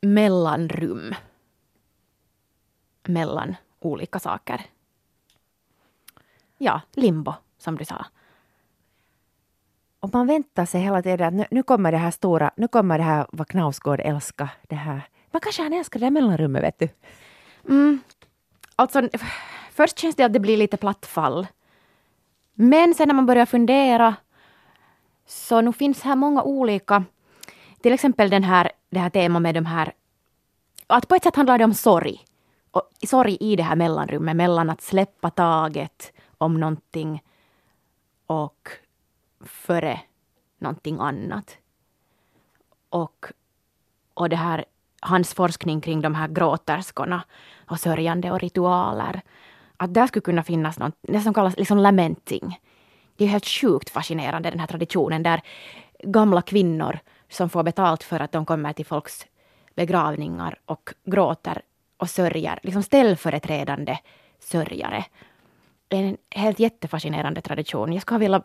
mellanrum. 0.00 1.14
Mellan 3.06 3.56
olika 3.80 4.18
saker. 4.18 4.60
Ja, 6.58 6.80
limbo, 6.94 7.34
som 7.58 7.76
du 7.76 7.84
sa. 7.84 8.06
Och 10.00 10.12
man 10.12 10.26
väntar 10.26 10.66
sig 10.66 10.80
hela 10.80 11.02
tiden 11.02 11.28
att 11.28 11.34
nu, 11.34 11.44
nu 11.50 11.62
kommer 11.62 11.92
det 11.92 11.98
här 11.98 12.10
stora, 12.10 12.50
nu 12.56 12.68
kommer 12.68 12.98
det 12.98 13.04
här 13.04 13.26
vad 13.32 13.48
Knausgård 13.48 14.00
älskar. 14.00 14.48
Det 14.68 14.74
här. 14.74 15.02
Men 15.30 15.40
kanske 15.40 15.62
han 15.62 15.72
älskar 15.72 16.00
det 16.00 16.06
här 16.06 16.10
mellanrummet, 16.10 16.62
vet 16.62 16.78
du. 16.78 16.88
Mm. 17.68 18.00
Alltså, 18.76 19.08
först 19.72 19.98
känns 19.98 20.16
det 20.16 20.24
att 20.24 20.32
det 20.32 20.40
blir 20.40 20.56
lite 20.56 20.76
platt 20.76 21.06
fall. 21.06 21.46
Men 22.54 22.94
sen 22.94 23.08
när 23.08 23.14
man 23.14 23.26
börjar 23.26 23.46
fundera 23.46 24.14
så 25.26 25.60
nu 25.60 25.72
finns 25.72 26.02
här 26.02 26.16
många 26.16 26.42
olika, 26.42 27.04
till 27.80 27.92
exempel 27.92 28.30
den 28.30 28.44
här, 28.44 28.72
det 28.90 28.98
här 28.98 29.10
temat 29.10 29.42
med 29.42 29.54
de 29.54 29.66
här, 29.66 29.92
att 30.86 31.08
på 31.08 31.14
ett 31.14 31.22
sätt 31.22 31.36
handlar 31.36 31.58
det 31.58 31.64
om 31.64 31.74
sorg. 31.74 32.24
Och 32.70 32.82
sorg 33.06 33.36
i 33.40 33.56
det 33.56 33.62
här 33.62 33.76
mellanrummet, 33.76 34.36
mellan 34.36 34.70
att 34.70 34.82
släppa 34.82 35.30
taget 35.30 36.12
om 36.38 36.60
någonting 36.60 37.22
och 38.26 38.68
före 39.40 40.00
någonting 40.58 40.98
annat. 41.00 41.58
Och, 42.88 43.26
och 44.14 44.28
det 44.28 44.36
här, 44.36 44.64
hans 45.00 45.34
forskning 45.34 45.80
kring 45.80 46.00
de 46.00 46.14
här 46.14 46.28
gråterskorna 46.28 47.24
och 47.66 47.80
sörjande 47.80 48.30
och 48.30 48.40
ritualer. 48.40 49.20
Att 49.76 49.94
där 49.94 50.06
skulle 50.06 50.22
kunna 50.22 50.42
finnas 50.42 50.78
något, 50.78 50.94
det 51.00 51.20
som 51.20 51.34
kallas 51.34 51.56
liksom 51.56 51.78
lamenting. 51.78 52.60
Det 53.16 53.24
är 53.24 53.28
helt 53.28 53.46
sjukt 53.46 53.90
fascinerande 53.90 54.50
den 54.50 54.60
här 54.60 54.66
traditionen 54.66 55.22
där 55.22 55.42
gamla 56.02 56.42
kvinnor 56.42 56.98
som 57.28 57.50
får 57.50 57.62
betalt 57.62 58.02
för 58.02 58.20
att 58.20 58.32
de 58.32 58.46
kommer 58.46 58.72
till 58.72 58.86
folks 58.86 59.26
begravningar 59.74 60.58
och 60.66 60.94
gråter 61.04 61.62
och 61.96 62.10
sörjer, 62.10 62.58
liksom 62.62 62.82
ställföreträdande 62.82 63.98
sörjare. 64.38 65.04
En 65.88 66.16
helt 66.30 66.58
jättefascinerande 66.58 67.40
tradition. 67.40 67.92
Jag 67.92 68.02
skulle 68.02 68.20
vilja 68.20 68.42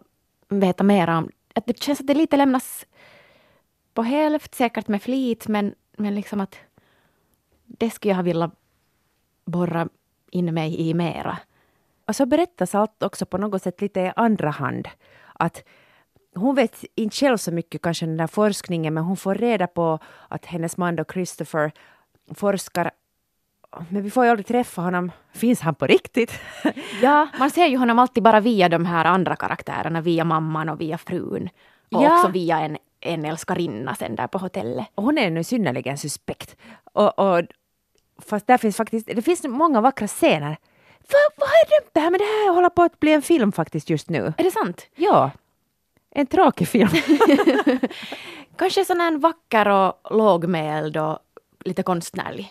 veta 0.50 0.84
mer 0.84 1.10
om... 1.10 1.30
Att 1.56 1.66
det 1.66 1.84
känns 1.84 2.00
att 2.00 2.08
det 2.08 2.14
lite 2.14 2.38
lämnas 2.38 2.86
på 3.94 4.02
hälft, 4.02 4.56
säkert 4.56 4.88
med 4.88 5.02
flit, 5.02 5.48
men, 5.48 5.76
men 5.98 6.16
liksom 6.16 6.42
att 6.42 6.56
det 7.66 7.90
skulle 7.90 8.14
jag 8.14 8.24
vilja 8.24 8.52
borra 9.46 9.88
in 10.32 10.54
mig 10.54 10.90
i 10.90 10.94
mera. 10.94 11.38
Och 12.06 12.16
så 12.16 12.26
berättas 12.26 12.76
allt 12.76 13.04
också 13.04 13.26
på 13.26 13.38
något 13.38 13.62
sätt 13.62 13.82
lite 13.82 14.00
i 14.00 14.12
andra 14.16 14.50
hand. 14.50 14.88
Att 15.34 15.64
hon 16.36 16.56
vet 16.56 16.84
inte 16.96 17.16
själv 17.16 17.38
så 17.38 17.52
mycket 17.52 17.82
kanske 17.82 18.06
den 18.06 18.18
där 18.18 18.28
forskningen 18.28 18.94
men 18.94 19.04
hon 19.04 19.18
får 19.18 19.36
reda 19.36 19.68
på 19.68 20.00
att 20.28 20.46
hennes 20.46 20.78
man 20.78 20.96
då 20.96 21.04
Christopher 21.14 21.72
forskar 22.34 22.92
men 23.90 24.04
vi 24.04 24.10
får 24.10 24.24
ju 24.26 24.30
aldrig 24.32 24.48
träffa 24.48 24.82
honom. 24.82 25.12
Finns 25.34 25.62
han 25.62 25.76
på 25.76 25.88
riktigt? 25.88 26.32
Ja, 27.02 27.28
man 27.40 27.50
ser 27.52 27.66
ju 27.66 27.78
honom 27.78 28.00
alltid 28.00 28.24
bara 28.24 28.40
via 28.40 28.70
de 28.70 28.86
här 28.86 29.06
andra 29.06 29.36
karaktärerna, 29.36 30.02
via 30.02 30.24
mamman 30.24 30.70
och 30.70 30.82
via 30.82 30.98
frun. 30.98 31.50
Och 31.92 32.04
Ja. 32.04 32.16
också 32.20 32.32
via 32.32 32.60
en, 32.60 32.78
en 33.00 33.26
älskarinna 33.26 33.96
sen 33.96 34.16
där 34.16 34.28
på 34.28 34.38
hotellet. 34.38 34.86
Och 34.96 35.04
hon 35.04 35.18
är 35.18 35.30
nu 35.30 35.44
synnerligen 35.44 35.98
suspekt. 35.98 36.56
Och, 36.94 37.20
och, 37.20 37.42
fast 38.26 38.48
där 38.48 38.58
finns 38.58 38.78
faktiskt, 38.78 39.08
det 39.16 39.22
finns 39.22 39.44
många 39.44 39.82
vackra 39.82 40.08
scener. 40.08 40.58
Vad, 41.12 41.32
vad 41.48 41.50
dömt 41.50 41.94
det 41.94 42.00
här? 42.00 42.10
Men 42.12 42.18
det 42.18 42.24
här 42.26 42.54
håller 42.54 42.70
på 42.70 42.82
att 42.82 43.00
bli 43.00 43.14
en 43.14 43.22
film 43.22 43.52
faktiskt 43.52 43.90
just 43.90 44.10
nu. 44.10 44.34
Är 44.38 44.44
det 44.44 44.52
sant? 44.52 44.88
Ja. 44.96 45.32
En 46.12 46.26
tråkig 46.28 46.68
film. 46.68 46.90
Kanske 48.58 48.86
sån 48.86 49.00
här 49.00 49.18
vacker 49.18 49.68
och 49.68 49.94
lågmäld 50.18 50.98
och 50.98 51.20
lite 51.66 51.84
konstnärlig. 51.84 52.50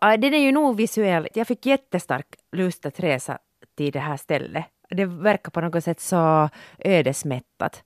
Ja, 0.00 0.16
den 0.16 0.34
är 0.34 0.38
ju 0.38 0.52
nog 0.52 0.76
visuell. 0.76 1.28
Jag 1.34 1.46
fick 1.46 1.66
jättestark 1.66 2.26
lust 2.52 2.86
att 2.86 3.00
resa 3.00 3.38
till 3.76 3.92
det 3.92 3.98
här 3.98 4.16
stället. 4.16 4.64
Det 4.90 5.04
verkar 5.04 5.50
på 5.50 5.60
något 5.60 5.84
sätt 5.84 6.00
så 6.00 6.48
ödesmättat. 6.78 7.84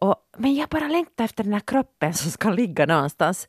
Och, 0.00 0.16
men 0.36 0.54
jag 0.54 0.68
bara 0.68 0.88
längtar 0.88 1.24
efter 1.24 1.44
den 1.44 1.52
här 1.52 1.60
kroppen 1.60 2.14
som 2.14 2.30
ska 2.30 2.50
ligga 2.50 2.86
någonstans. 2.86 3.48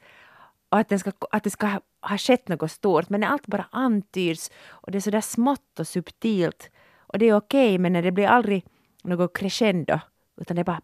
Och 0.70 0.78
att, 0.78 0.90
den 0.90 1.00
ska, 1.00 1.12
att 1.32 1.44
det 1.44 1.50
ska 1.50 1.68
ha, 1.68 1.82
ha 2.02 2.18
skett 2.18 2.48
något 2.48 2.72
stort. 2.72 3.10
Men 3.10 3.20
när 3.20 3.28
allt 3.28 3.48
bara 3.48 3.66
antyds 3.72 4.52
och 4.68 4.92
det 4.92 4.98
är 4.98 5.00
så 5.00 5.12
där 5.12 5.22
smått 5.22 5.80
och 5.80 5.88
subtilt. 5.88 6.70
Och 7.00 7.20
det 7.20 7.26
är 7.30 7.36
okej, 7.36 7.78
men 7.78 7.94
när 7.94 8.02
det 8.02 8.12
blir 8.12 8.28
aldrig 8.28 8.66
något 9.04 9.38
crescendo. 9.38 10.00
Utan 10.42 10.56
det 10.56 10.62
är 10.62 10.64
bara... 10.64 10.82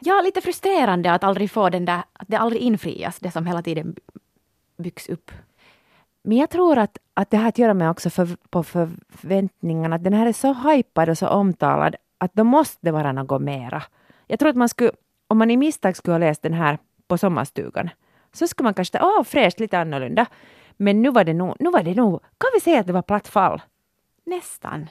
Ja, 0.00 0.20
lite 0.24 0.40
frustrerande 0.40 1.12
att 1.12 1.24
aldrig 1.24 1.50
få 1.50 1.70
den 1.70 1.84
där, 1.84 2.02
att 2.12 2.28
det 2.28 2.36
aldrig 2.36 2.62
infrias, 2.62 3.18
det 3.18 3.30
som 3.30 3.46
hela 3.46 3.62
tiden 3.62 3.96
byggs 4.80 5.08
upp. 5.08 5.30
Men 6.22 6.36
jag 6.36 6.50
tror 6.50 6.78
att, 6.78 6.98
att 7.14 7.30
det 7.30 7.36
har 7.36 7.48
att 7.48 7.58
göra 7.58 7.74
med 7.74 7.90
också 7.90 8.10
för, 8.10 8.28
på 8.50 8.62
förväntningarna. 8.62 9.96
Att 9.96 10.04
den 10.04 10.12
här 10.12 10.26
är 10.26 10.32
så 10.32 10.52
hypad 10.52 11.08
och 11.08 11.18
så 11.18 11.28
omtalad 11.28 11.96
att 12.18 12.34
då 12.34 12.44
måste 12.44 12.78
det 12.80 12.92
vara 12.92 13.12
något 13.12 13.42
mera. 13.42 13.82
Jag 14.26 14.38
tror 14.38 14.50
att 14.50 14.56
man 14.56 14.68
skulle, 14.68 14.90
om 15.28 15.38
man 15.38 15.50
i 15.50 15.56
misstag 15.56 15.96
skulle 15.96 16.14
ha 16.14 16.18
läst 16.18 16.42
den 16.42 16.54
här 16.54 16.78
på 17.08 17.18
sommarstugan, 17.18 17.90
så 18.32 18.48
skulle 18.48 18.64
man 18.64 18.74
kanske 18.74 19.00
åh 19.02 19.22
fräscht, 19.22 19.60
lite 19.60 19.78
annorlunda. 19.78 20.26
Men 20.76 21.02
nu 21.02 21.10
var 21.10 21.24
det 21.24 21.34
nog, 21.34 21.56
nu 21.60 21.70
var 21.70 21.82
det 21.82 21.94
nog, 21.94 22.20
kan 22.20 22.50
vi 22.54 22.60
säga 22.60 22.80
att 22.80 22.86
det 22.86 22.92
var 22.92 23.02
platt 23.02 23.28
fall? 23.28 23.62
Nästan. 24.24 24.88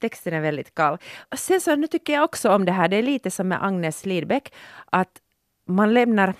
Texten 0.00 0.34
är 0.34 0.40
väldigt 0.40 0.74
kall. 0.74 0.98
Och 1.30 1.38
sen 1.38 1.60
så 1.60 1.76
nu 1.76 1.86
tycker 1.86 2.12
jag 2.12 2.24
också 2.24 2.50
om 2.50 2.64
det 2.64 2.72
här, 2.72 2.88
det 2.88 2.96
är 2.96 3.02
lite 3.02 3.30
som 3.30 3.48
med 3.48 3.64
Agnes 3.64 4.06
Lidbeck, 4.06 4.54
att 4.90 5.20
man 5.64 5.94
lämnar, 5.94 6.34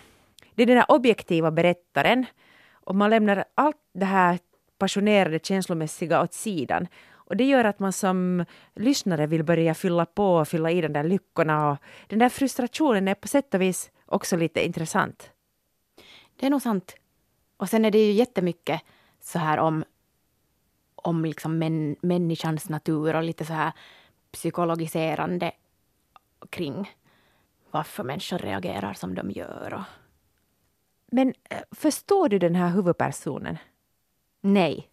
det 0.55 0.63
är 0.63 0.67
den 0.67 0.77
här 0.77 0.91
objektiva 0.91 1.51
berättaren 1.51 2.27
och 2.73 2.95
man 2.95 3.11
lämnar 3.11 3.45
allt 3.55 3.77
det 3.93 4.05
här 4.05 4.39
passionerade, 4.79 5.39
känslomässiga 5.43 6.23
åt 6.23 6.33
sidan. 6.33 6.87
Och 7.33 7.37
det 7.37 7.45
gör 7.45 7.65
att 7.65 7.79
man 7.79 7.93
som 7.93 8.45
lyssnare 8.75 9.27
vill 9.27 9.45
börja 9.45 9.75
fylla 9.75 10.07
på 10.07 10.35
och 10.35 10.49
fylla 10.49 10.71
i 10.71 10.81
den 10.81 10.93
där 10.93 11.05
lyckorna. 11.05 11.71
Och 11.71 11.79
den 12.07 12.19
där 12.19 12.29
frustrationen 12.29 13.09
är 13.09 13.15
på 13.15 13.29
sätt 13.29 13.55
och 13.55 13.61
vis 13.61 13.91
också 14.07 14.37
lite 14.37 14.67
intressant. 14.67 15.31
Det 16.37 16.47
är 16.47 16.51
nog 16.51 16.63
sant. 16.63 16.97
Och 17.57 17.69
sen 17.69 17.85
är 17.85 17.91
det 17.91 18.07
ju 18.07 18.13
jättemycket 18.13 18.81
så 19.21 19.39
här 19.39 19.59
om, 19.59 19.85
om 20.95 21.25
liksom 21.25 21.59
män, 21.59 21.97
människans 22.01 22.69
natur 22.69 23.17
och 23.17 23.23
lite 23.23 23.45
så 23.45 23.53
här 23.53 23.73
psykologiserande 24.33 25.53
kring 26.51 26.91
varför 27.71 28.05
människor 28.05 28.39
reagerar 28.39 28.93
som 28.93 29.15
de 29.15 29.31
gör. 29.31 29.75
Och... 29.75 30.02
Men 31.13 31.29
eh, 31.51 31.59
förstår 31.71 32.29
du 32.29 32.39
den 32.39 32.55
här 32.55 32.69
huvudpersonen? 32.71 33.59
Nej. 34.41 34.89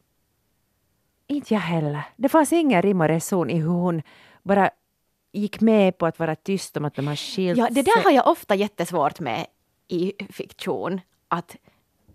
Inte 1.28 1.54
jag 1.54 1.62
heller. 1.62 2.02
Det 2.16 2.30
fanns 2.30 2.54
ingen 2.54 2.82
rim 2.82 3.02
och 3.02 3.08
reson 3.08 3.50
i 3.50 3.56
hur 3.56 3.68
hon 3.70 4.02
bara 4.44 4.70
gick 5.32 5.62
med 5.62 5.98
på 5.98 6.06
att 6.06 6.20
vara 6.20 6.36
tyst 6.36 6.78
om 6.78 6.86
att 6.86 6.96
de 6.96 7.08
har 7.08 7.16
skilt 7.16 7.58
Ja, 7.60 7.68
det 7.72 7.82
där 7.82 7.92
sig. 7.92 8.04
har 8.04 8.12
jag 8.12 8.28
ofta 8.28 8.56
jättesvårt 8.56 9.20
med 9.20 9.46
i 9.88 10.14
fiktion. 10.30 11.02
Att 11.28 11.56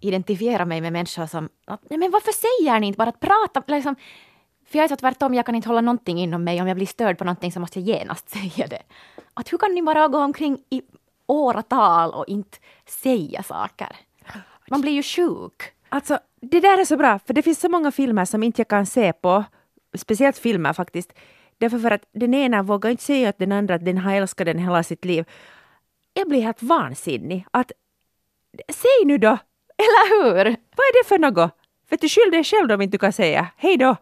identifiera 0.00 0.64
mig 0.64 0.80
med 0.80 0.92
människor 0.92 1.26
som... 1.26 1.48
Nej 1.66 1.98
men 1.98 2.10
varför 2.10 2.32
säger 2.32 2.80
ni 2.80 2.86
inte 2.86 2.96
bara 2.96 3.08
att 3.08 3.20
prata? 3.20 3.62
Liksom, 3.66 3.96
för 4.66 4.78
jag 4.78 4.84
är 4.84 4.88
så 4.88 4.96
tvärtom, 4.96 5.34
jag 5.34 5.46
kan 5.46 5.54
inte 5.54 5.68
hålla 5.68 5.80
någonting 5.80 6.18
inom 6.18 6.44
mig. 6.44 6.60
Om 6.62 6.68
jag 6.68 6.76
blir 6.76 6.86
störd 6.86 7.18
på 7.18 7.24
någonting 7.24 7.52
så 7.52 7.60
måste 7.60 7.80
jag 7.80 7.88
genast 7.98 8.28
säga 8.38 8.66
det. 8.66 8.82
Att 9.34 9.52
hur 9.52 9.58
kan 9.58 9.74
ni 9.74 9.82
bara 9.82 10.08
gå 10.08 10.18
omkring 10.18 10.58
i 10.70 10.82
åratal 11.26 12.14
och 12.14 12.24
inte 12.28 12.58
säga 12.86 13.42
saker? 13.42 13.96
Man 14.70 14.80
blir 14.80 14.92
ju 14.92 15.02
sjuk. 15.02 15.62
Alltså, 15.88 16.18
det 16.40 16.60
där 16.60 16.78
är 16.78 16.84
så 16.84 16.96
bra, 16.96 17.18
för 17.18 17.34
det 17.34 17.42
finns 17.42 17.60
så 17.60 17.68
många 17.68 17.90
filmer 17.90 18.24
som 18.24 18.42
inte 18.42 18.60
jag 18.60 18.68
kan 18.68 18.86
se 18.86 19.12
på, 19.12 19.44
speciellt 19.96 20.38
filmer 20.38 20.72
faktiskt. 20.72 21.12
Därför 21.58 21.78
för 21.78 21.90
att 21.90 22.02
den 22.12 22.34
ena 22.34 22.62
vågar 22.62 22.90
inte 22.90 23.02
säga 23.02 23.28
att 23.28 23.38
den 23.38 23.52
andra 23.52 23.74
att 23.74 23.84
den 23.84 23.98
har 23.98 24.14
älskat 24.14 24.46
den 24.46 24.58
hela 24.58 24.82
sitt 24.82 25.04
liv. 25.04 25.24
Jag 26.14 26.28
blir 26.28 26.40
helt 26.40 26.62
vansinnig. 26.62 27.46
Att, 27.50 27.72
säg 28.68 29.04
nu 29.04 29.18
då! 29.18 29.28
Eller 29.78 30.22
hur? 30.22 30.44
Vad 30.44 30.86
är 30.86 31.02
det 31.02 31.08
för 31.08 31.18
något? 31.18 31.50
För 31.88 31.96
du 31.96 32.08
skyll 32.08 32.30
dig 32.30 32.44
själv 32.44 32.70
om 32.72 32.80
inte 32.80 32.94
du 32.94 32.98
kan 32.98 33.12
säga 33.12 33.46
hej 33.56 33.76
då. 33.76 33.96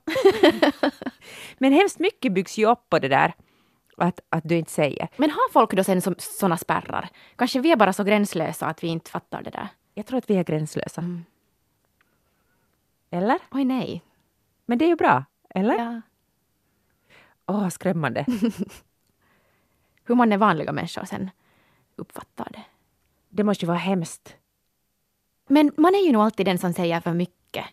Men 1.58 1.72
hemskt 1.72 1.98
mycket 1.98 2.32
byggs 2.32 2.58
ju 2.58 2.66
upp 2.70 2.90
på 2.90 2.98
det 2.98 3.08
där 3.08 3.32
att, 3.96 4.20
att 4.28 4.44
du 4.44 4.56
inte 4.56 4.70
säger. 4.70 5.08
Men 5.16 5.30
har 5.30 5.52
folk 5.52 5.72
då 5.74 5.84
sen 5.84 6.02
såna 6.18 6.56
spärrar? 6.56 7.08
Kanske 7.36 7.60
vi 7.60 7.72
är 7.72 7.76
bara 7.76 7.92
så 7.92 8.04
gränslösa 8.04 8.66
att 8.66 8.84
vi 8.84 8.88
inte 8.88 9.10
fattar 9.10 9.42
det 9.42 9.50
där. 9.50 9.68
Jag 9.94 10.06
tror 10.06 10.18
att 10.18 10.30
vi 10.30 10.36
är 10.36 10.44
gränslösa. 10.44 11.04
Eller? 13.10 13.38
Oj 13.50 13.64
nej. 13.64 14.02
Men 14.66 14.78
det 14.78 14.84
är 14.84 14.88
ju 14.88 14.96
bra, 14.96 15.24
eller? 15.50 15.74
Ja. 15.74 16.00
Åh, 17.46 17.68
skrämmande. 17.68 18.26
Hur 20.04 20.14
man 20.14 20.32
är 20.32 20.36
vanliga 20.36 20.72
människor 20.72 21.04
sen 21.04 21.30
uppfattar 21.96 22.48
det. 22.52 22.62
Det 23.28 23.44
måste 23.44 23.64
ju 23.64 23.66
vara 23.66 23.78
hemskt. 23.78 24.36
Men 25.48 25.72
man 25.76 25.94
är 25.94 26.06
ju 26.06 26.12
nog 26.12 26.22
alltid 26.22 26.46
den 26.46 26.58
som 26.58 26.72
säger 26.72 27.00
för 27.00 27.12
mycket. 27.14 27.64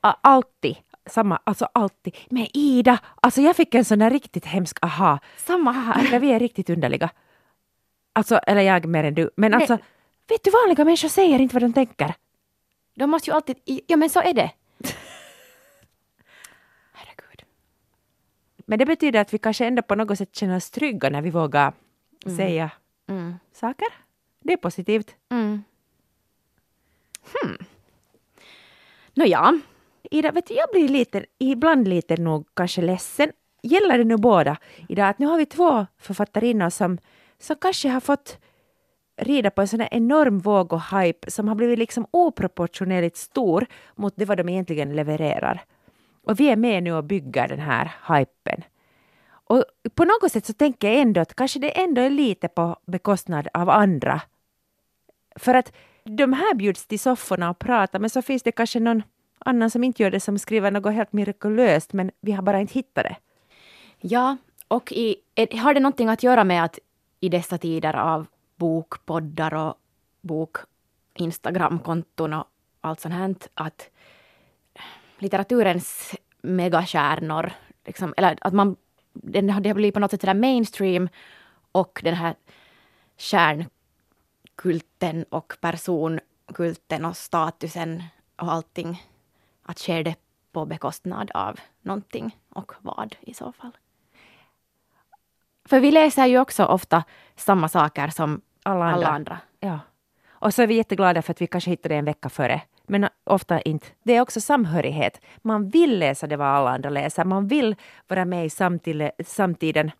Alltid. 0.00 0.76
Samma, 1.06 1.40
alltså 1.44 1.68
alltid. 1.74 2.16
Men 2.30 2.46
Ida, 2.54 2.98
alltså 3.22 3.40
jag 3.40 3.56
fick 3.56 3.74
en 3.74 3.84
sån 3.84 3.98
där 3.98 4.10
riktigt 4.10 4.44
hemsk 4.44 4.78
aha. 4.82 5.18
Samma 5.36 5.72
här. 5.72 6.06
Ida, 6.08 6.18
vi 6.18 6.32
är 6.32 6.38
riktigt 6.38 6.70
underliga. 6.70 7.10
Alltså, 8.12 8.36
eller 8.38 8.60
jag 8.60 8.86
mer 8.86 9.04
än 9.04 9.14
du. 9.14 9.30
Men 9.36 9.50
Nej. 9.50 9.60
alltså, 9.60 9.78
vet 10.28 10.44
du 10.44 10.50
vanliga 10.50 10.84
människor 10.84 11.08
säger 11.08 11.38
inte 11.38 11.54
vad 11.54 11.62
de 11.62 11.72
tänker. 11.72 12.14
De 12.94 13.10
måste 13.10 13.30
ju 13.30 13.34
alltid... 13.36 13.56
Ja 13.86 13.96
men 13.96 14.10
så 14.10 14.20
är 14.20 14.34
det. 14.34 14.50
Herregud. 16.92 17.42
Men 18.56 18.78
det 18.78 18.86
betyder 18.86 19.20
att 19.20 19.34
vi 19.34 19.38
kanske 19.38 19.66
ändå 19.66 19.82
på 19.82 19.94
något 19.94 20.18
sätt 20.18 20.36
känner 20.36 20.56
oss 20.56 20.70
trygga 20.70 21.10
när 21.10 21.22
vi 21.22 21.30
vågar 21.30 21.72
säga 22.36 22.70
Mm. 23.08 23.34
saker. 23.52 23.88
Det 24.40 24.52
är 24.52 24.56
positivt. 24.56 25.14
Mm. 25.30 25.62
Hmm. 27.32 27.56
Nåja. 29.14 29.60
Ida, 30.10 30.32
vet 30.32 30.46
du, 30.46 30.54
jag 30.54 30.68
blir 30.72 30.88
lite, 30.88 31.24
ibland 31.38 31.88
lite 31.88 32.16
nog 32.16 32.48
kanske 32.54 32.82
ledsen. 32.82 33.32
Gäller 33.62 33.98
det 33.98 34.04
nu 34.04 34.16
båda 34.16 34.56
idag 34.88 35.08
att 35.08 35.18
nu 35.18 35.26
har 35.26 35.38
vi 35.38 35.46
två 35.46 35.86
författarinnor 35.98 36.70
som, 36.70 36.98
som 37.38 37.56
kanske 37.56 37.88
har 37.88 38.00
fått 38.00 38.38
rida 39.16 39.50
på 39.50 39.60
en 39.60 39.68
sån 39.68 39.80
här 39.80 39.88
enorm 39.92 40.38
våg 40.38 40.72
och 40.72 40.82
hype 40.82 41.30
som 41.30 41.48
har 41.48 41.54
blivit 41.54 41.78
liksom 41.78 42.06
oproportionerligt 42.10 43.16
stor 43.16 43.66
mot 43.96 44.14
det 44.16 44.24
vad 44.24 44.38
de 44.38 44.48
egentligen 44.48 44.96
levererar. 44.96 45.64
Och 46.24 46.40
vi 46.40 46.48
är 46.48 46.56
med 46.56 46.82
nu 46.82 46.92
och 46.92 47.04
bygger 47.04 47.48
den 47.48 47.60
här 47.60 47.92
hypen. 48.08 48.64
Och 49.28 49.64
på 49.94 50.04
något 50.04 50.32
sätt 50.32 50.46
så 50.46 50.52
tänker 50.52 50.88
jag 50.88 51.00
ändå 51.00 51.20
att 51.20 51.34
kanske 51.34 51.58
det 51.58 51.80
ändå 51.80 52.00
är 52.00 52.10
lite 52.10 52.48
på 52.48 52.76
bekostnad 52.86 53.48
av 53.54 53.70
andra. 53.70 54.20
För 55.36 55.54
att 55.54 55.72
de 56.04 56.32
här 56.32 56.54
bjuds 56.54 56.86
till 56.86 57.00
sofforna 57.00 57.50
och 57.50 57.58
pratar 57.58 57.98
men 57.98 58.10
så 58.10 58.22
finns 58.22 58.42
det 58.42 58.52
kanske 58.52 58.80
någon 58.80 59.02
annan 59.44 59.70
som 59.70 59.84
inte 59.84 60.02
gör 60.02 60.10
det 60.10 60.20
som 60.20 60.38
skriver 60.38 60.70
något 60.70 60.94
helt 60.94 61.12
mirakulöst 61.12 61.92
men 61.92 62.10
vi 62.20 62.32
har 62.32 62.42
bara 62.42 62.60
inte 62.60 62.74
hittat 62.74 63.04
det. 63.04 63.16
Ja, 64.00 64.36
och 64.68 64.92
i, 64.92 65.16
är- 65.34 65.58
har 65.58 65.74
det 65.74 65.80
någonting 65.80 66.08
att 66.08 66.22
göra 66.22 66.44
med 66.44 66.64
att 66.64 66.78
i 67.20 67.28
dessa 67.28 67.58
tider 67.58 67.96
av 67.96 68.26
bokpoddar 68.56 69.54
och 69.54 69.74
bok-instagramkonton 70.20 72.32
och 72.32 72.44
allt 72.80 73.00
sånt 73.00 73.14
här, 73.14 73.34
att 73.54 73.90
litteraturens 75.18 76.14
megastjärnor, 76.42 77.52
liksom, 77.86 78.14
eller 78.16 78.38
att 78.40 78.52
man, 78.52 78.76
den, 79.12 79.46
det 79.46 79.68
har 79.68 79.74
blivit 79.74 79.94
på 79.94 80.00
något 80.00 80.10
sätt 80.10 80.20
sådär 80.20 80.34
mainstream 80.34 81.08
och 81.72 82.00
den 82.04 82.14
här 82.14 82.34
kärnkulten 83.16 85.24
och 85.28 85.54
personkulten 85.60 87.04
och 87.04 87.16
statusen 87.16 88.02
och 88.36 88.52
allting, 88.52 89.02
att 89.72 89.78
sker 89.78 90.02
det 90.04 90.14
på 90.52 90.64
bekostnad 90.66 91.30
av 91.34 91.60
någonting 91.82 92.36
och 92.54 92.72
vad 92.80 93.16
i 93.20 93.34
så 93.34 93.52
fall? 93.52 93.70
För 95.64 95.80
vi 95.80 95.90
läser 95.90 96.26
ju 96.26 96.38
också 96.40 96.64
ofta 96.64 97.04
samma 97.36 97.68
saker 97.68 98.08
som 98.08 98.40
Alla 98.62 98.84
andra. 98.84 98.96
alla 98.96 99.08
andra. 99.08 99.38
Ja. 99.60 99.78
Och 100.30 100.54
så 100.54 100.62
är 100.62 100.66
vi 100.66 100.74
jätteglada 100.74 101.22
för 101.22 101.30
att 101.32 101.40
vi 101.40 101.46
kanske 101.46 101.70
hittade 101.70 101.94
det 101.94 101.98
en 101.98 102.04
vecka 102.04 102.28
före. 102.28 102.60
Men 102.86 103.08
ofta 103.24 103.60
inte. 103.60 103.86
Det 104.02 104.16
är 104.16 104.20
också 104.20 104.40
samhörighet. 104.40 105.20
Man 105.42 105.68
vill 105.68 105.98
läsa 105.98 106.26
det 106.26 106.36
vad 106.36 106.46
alla 106.48 106.70
andra 106.70 106.90
läser. 106.90 107.24
Man 107.24 107.48
vill 107.48 107.76
vara 108.08 108.24
med 108.24 108.46
i 108.46 108.50
samtid, 108.50 109.10
samtiden 109.26 109.90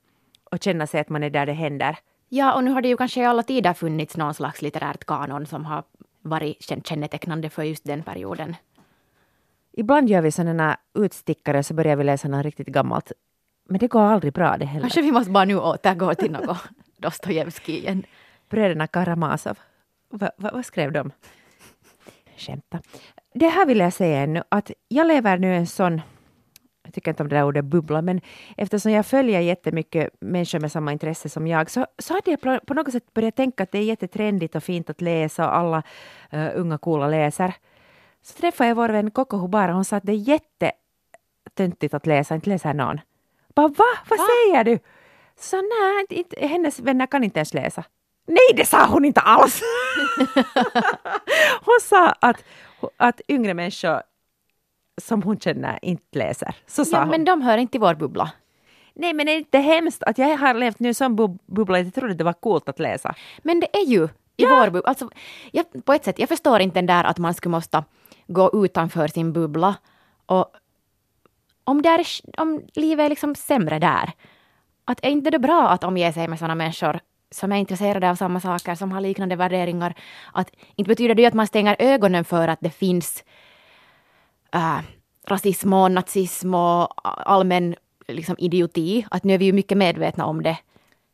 och 0.45 0.63
känna 0.63 0.87
sig 0.87 1.01
att 1.01 1.09
man 1.09 1.23
är 1.23 1.31
där 1.31 1.47
det 1.47 1.53
händer. 1.53 1.97
Ja, 2.29 2.55
och 2.55 2.65
nu 2.65 2.71
har 2.71 2.83
det 2.83 2.89
ju 2.89 2.97
kanske 2.97 3.21
i 3.21 3.25
alla 3.25 3.43
tider 3.43 3.73
funnits 3.73 4.17
någon 4.17 4.35
slags 4.35 4.63
litterärt 4.63 5.05
kanon 5.05 5.47
som 5.47 5.65
har 5.65 5.85
varit 6.23 6.59
kän- 6.61 6.83
kännetecknande 6.89 7.51
för 7.51 7.63
just 7.63 7.85
den 7.85 8.03
perioden. 8.03 8.57
Ibland 9.73 10.09
gör 10.09 10.23
vi 10.23 10.31
sådana 10.33 10.77
utstickare 10.95 11.63
så 11.63 11.75
börjar 11.75 11.97
vi 11.97 12.05
läsa 12.05 12.29
något 12.29 12.45
riktigt 12.45 12.67
gammalt. 12.67 13.13
Men 13.69 13.79
det 13.79 13.87
går 13.87 14.03
aldrig 14.03 14.33
bra 14.33 14.57
det 14.57 14.65
heller. 14.67 14.81
Kanske 14.81 15.03
vi 15.03 15.13
måste 15.13 15.31
bara 15.31 15.45
nu 15.45 15.59
återgå 15.59 16.15
till 16.15 16.33
något 16.33 16.57
Dostojevskij 16.97 17.79
igen. 17.79 18.03
Bröderna 18.51 18.87
Karamazov. 18.87 19.59
Va, 20.11 20.31
va, 20.39 20.51
vad 20.53 20.67
skrev 20.67 20.93
de? 20.93 21.11
Skämta. 22.37 22.81
Det 23.35 23.49
här 23.49 23.67
vill 23.67 23.79
jag 23.79 23.93
säga 23.93 24.21
ännu, 24.23 24.43
att 24.49 24.71
jag 24.89 25.07
lever 25.07 25.39
nu 25.39 25.55
en 25.57 25.67
sån, 25.67 26.01
jag 26.85 26.95
tycker 26.95 27.11
inte 27.11 27.23
om 27.23 27.29
det 27.29 27.37
där 27.37 27.45
ordet 27.45 27.65
bubbla, 27.65 28.03
men 28.03 28.21
eftersom 28.57 28.93
jag 28.93 29.07
följer 29.07 29.41
jättemycket 29.41 30.09
människor 30.21 30.61
med 30.61 30.73
samma 30.73 30.93
intresse 30.93 31.29
som 31.29 31.47
jag, 31.47 31.71
så, 31.71 31.87
så 31.99 32.15
hade 32.15 32.31
jag 32.31 32.67
på- 32.67 32.75
något 32.75 32.93
sätt 32.93 33.15
börjat 33.15 33.37
tänka 33.37 33.63
att 33.63 33.73
det 33.73 33.79
är 33.79 33.83
jättetrendigt 33.85 34.55
och 34.57 34.63
fint 34.65 34.91
att 34.91 35.01
läsa 35.01 35.47
och 35.49 35.57
alla 35.57 35.83
eh, 36.31 36.49
unga 36.55 36.79
coola 36.79 37.09
läser. 37.09 37.55
Så 38.23 38.35
träffade 38.41 38.69
jag 38.69 38.75
vår 38.75 38.89
vän 38.89 39.11
Koko 39.11 39.37
Hubara, 39.37 39.73
hon 39.73 39.85
sa 39.85 39.97
att 39.97 40.03
det 40.07 40.13
är 40.13 40.17
jättetöntigt 40.17 41.95
att 41.95 42.07
läsa, 42.07 42.35
inte 42.35 42.51
läser 42.51 42.75
någon. 42.75 43.01
Bara 43.55 43.69
va? 43.69 43.85
Vad 44.09 44.19
säger 44.19 44.65
du? 44.65 44.79
Så 45.39 45.57
nej, 45.57 46.07
inte, 46.11 46.47
hennes 46.47 46.81
vänner 46.81 47.07
kan 47.07 47.25
inte 47.25 47.39
ens 47.39 47.55
läsa. 47.55 47.85
Nej, 48.27 48.57
det 48.57 48.67
sa 48.67 48.87
hon 48.87 49.05
inte 49.05 49.21
alls! 49.21 49.61
hon 51.65 51.79
sa 51.83 52.09
att, 52.21 52.45
att 52.97 53.21
yngre 53.29 53.55
människor 53.55 54.03
som 55.01 55.23
hon 55.23 55.41
känner 55.41 55.79
inte 55.83 56.19
läser. 56.19 56.55
Så 56.67 56.85
sa 56.85 56.97
Ja, 56.97 57.01
hon. 57.01 57.09
men 57.11 57.25
de 57.25 57.43
hör 57.43 57.59
inte 57.59 57.71
till 57.73 57.81
vår 57.81 57.95
bubbla. 57.95 58.31
Nej, 58.95 59.13
men 59.15 59.29
är 59.29 59.33
det 59.33 59.39
inte 59.39 59.59
hemskt 59.59 60.03
att 60.03 60.19
jag 60.19 60.37
har 60.39 60.55
levt 60.55 60.79
nu 60.81 60.95
som 60.95 61.17
bub- 61.17 61.39
bubbla? 61.47 61.79
Jag 61.81 61.95
trodde 61.95 62.15
det 62.15 62.25
var 62.25 62.33
coolt 62.33 62.69
att 62.69 62.79
läsa. 62.79 63.15
Men 63.43 63.61
det 63.61 63.77
är 63.77 63.85
ju 63.87 64.09
i 64.37 64.47
vår 64.47 64.71
bubbla. 64.71 64.89
Alltså, 64.89 65.11
jag, 65.53 65.67
på 65.85 65.93
ett 65.93 66.05
sätt, 66.05 66.19
jag 66.19 66.29
förstår 66.29 66.61
inte 66.61 66.75
den 66.79 66.87
där 66.87 67.05
att 67.05 67.19
man 67.19 67.35
skulle 67.35 67.51
måste 67.51 67.85
gå 68.33 68.65
utanför 68.65 69.09
sin 69.09 69.33
bubbla. 69.33 69.75
Och 70.27 70.47
om, 71.65 71.83
det 71.83 71.89
är, 71.89 72.07
om 72.39 72.63
livet 72.75 73.05
är 73.05 73.09
liksom 73.09 73.35
sämre 73.35 73.79
där, 73.79 74.13
att 74.85 75.05
är 75.05 75.11
inte 75.11 75.31
det 75.31 75.39
bra 75.39 75.69
att 75.69 75.85
omge 75.85 76.13
sig 76.13 76.29
med 76.29 76.39
sådana 76.39 76.55
människor 76.55 77.01
som 77.31 77.53
är 77.53 77.57
intresserade 77.57 78.11
av 78.11 78.15
samma 78.15 78.41
saker, 78.41 78.75
som 78.75 78.93
har 78.93 79.01
liknande 79.01 79.37
värderingar? 79.37 79.95
Att 80.33 80.51
inte 80.77 80.89
betyder 80.89 81.15
det 81.15 81.27
att 81.27 81.35
man 81.35 81.47
stänger 81.47 81.77
ögonen 81.79 82.25
för 82.25 82.49
att 82.49 82.61
det 82.61 82.71
finns 82.71 83.25
äh, 84.55 84.81
rasism 85.27 85.73
och 85.73 85.91
nazism 85.91 86.55
och 86.55 86.89
allmän 87.31 87.75
liksom, 88.09 88.37
idioti. 88.39 89.07
Att 89.11 89.25
nu 89.25 89.35
är 89.35 89.39
vi 89.39 89.45
ju 89.45 89.53
mycket 89.53 89.79
medvetna 89.79 90.27
om 90.27 90.43
det. 90.43 90.59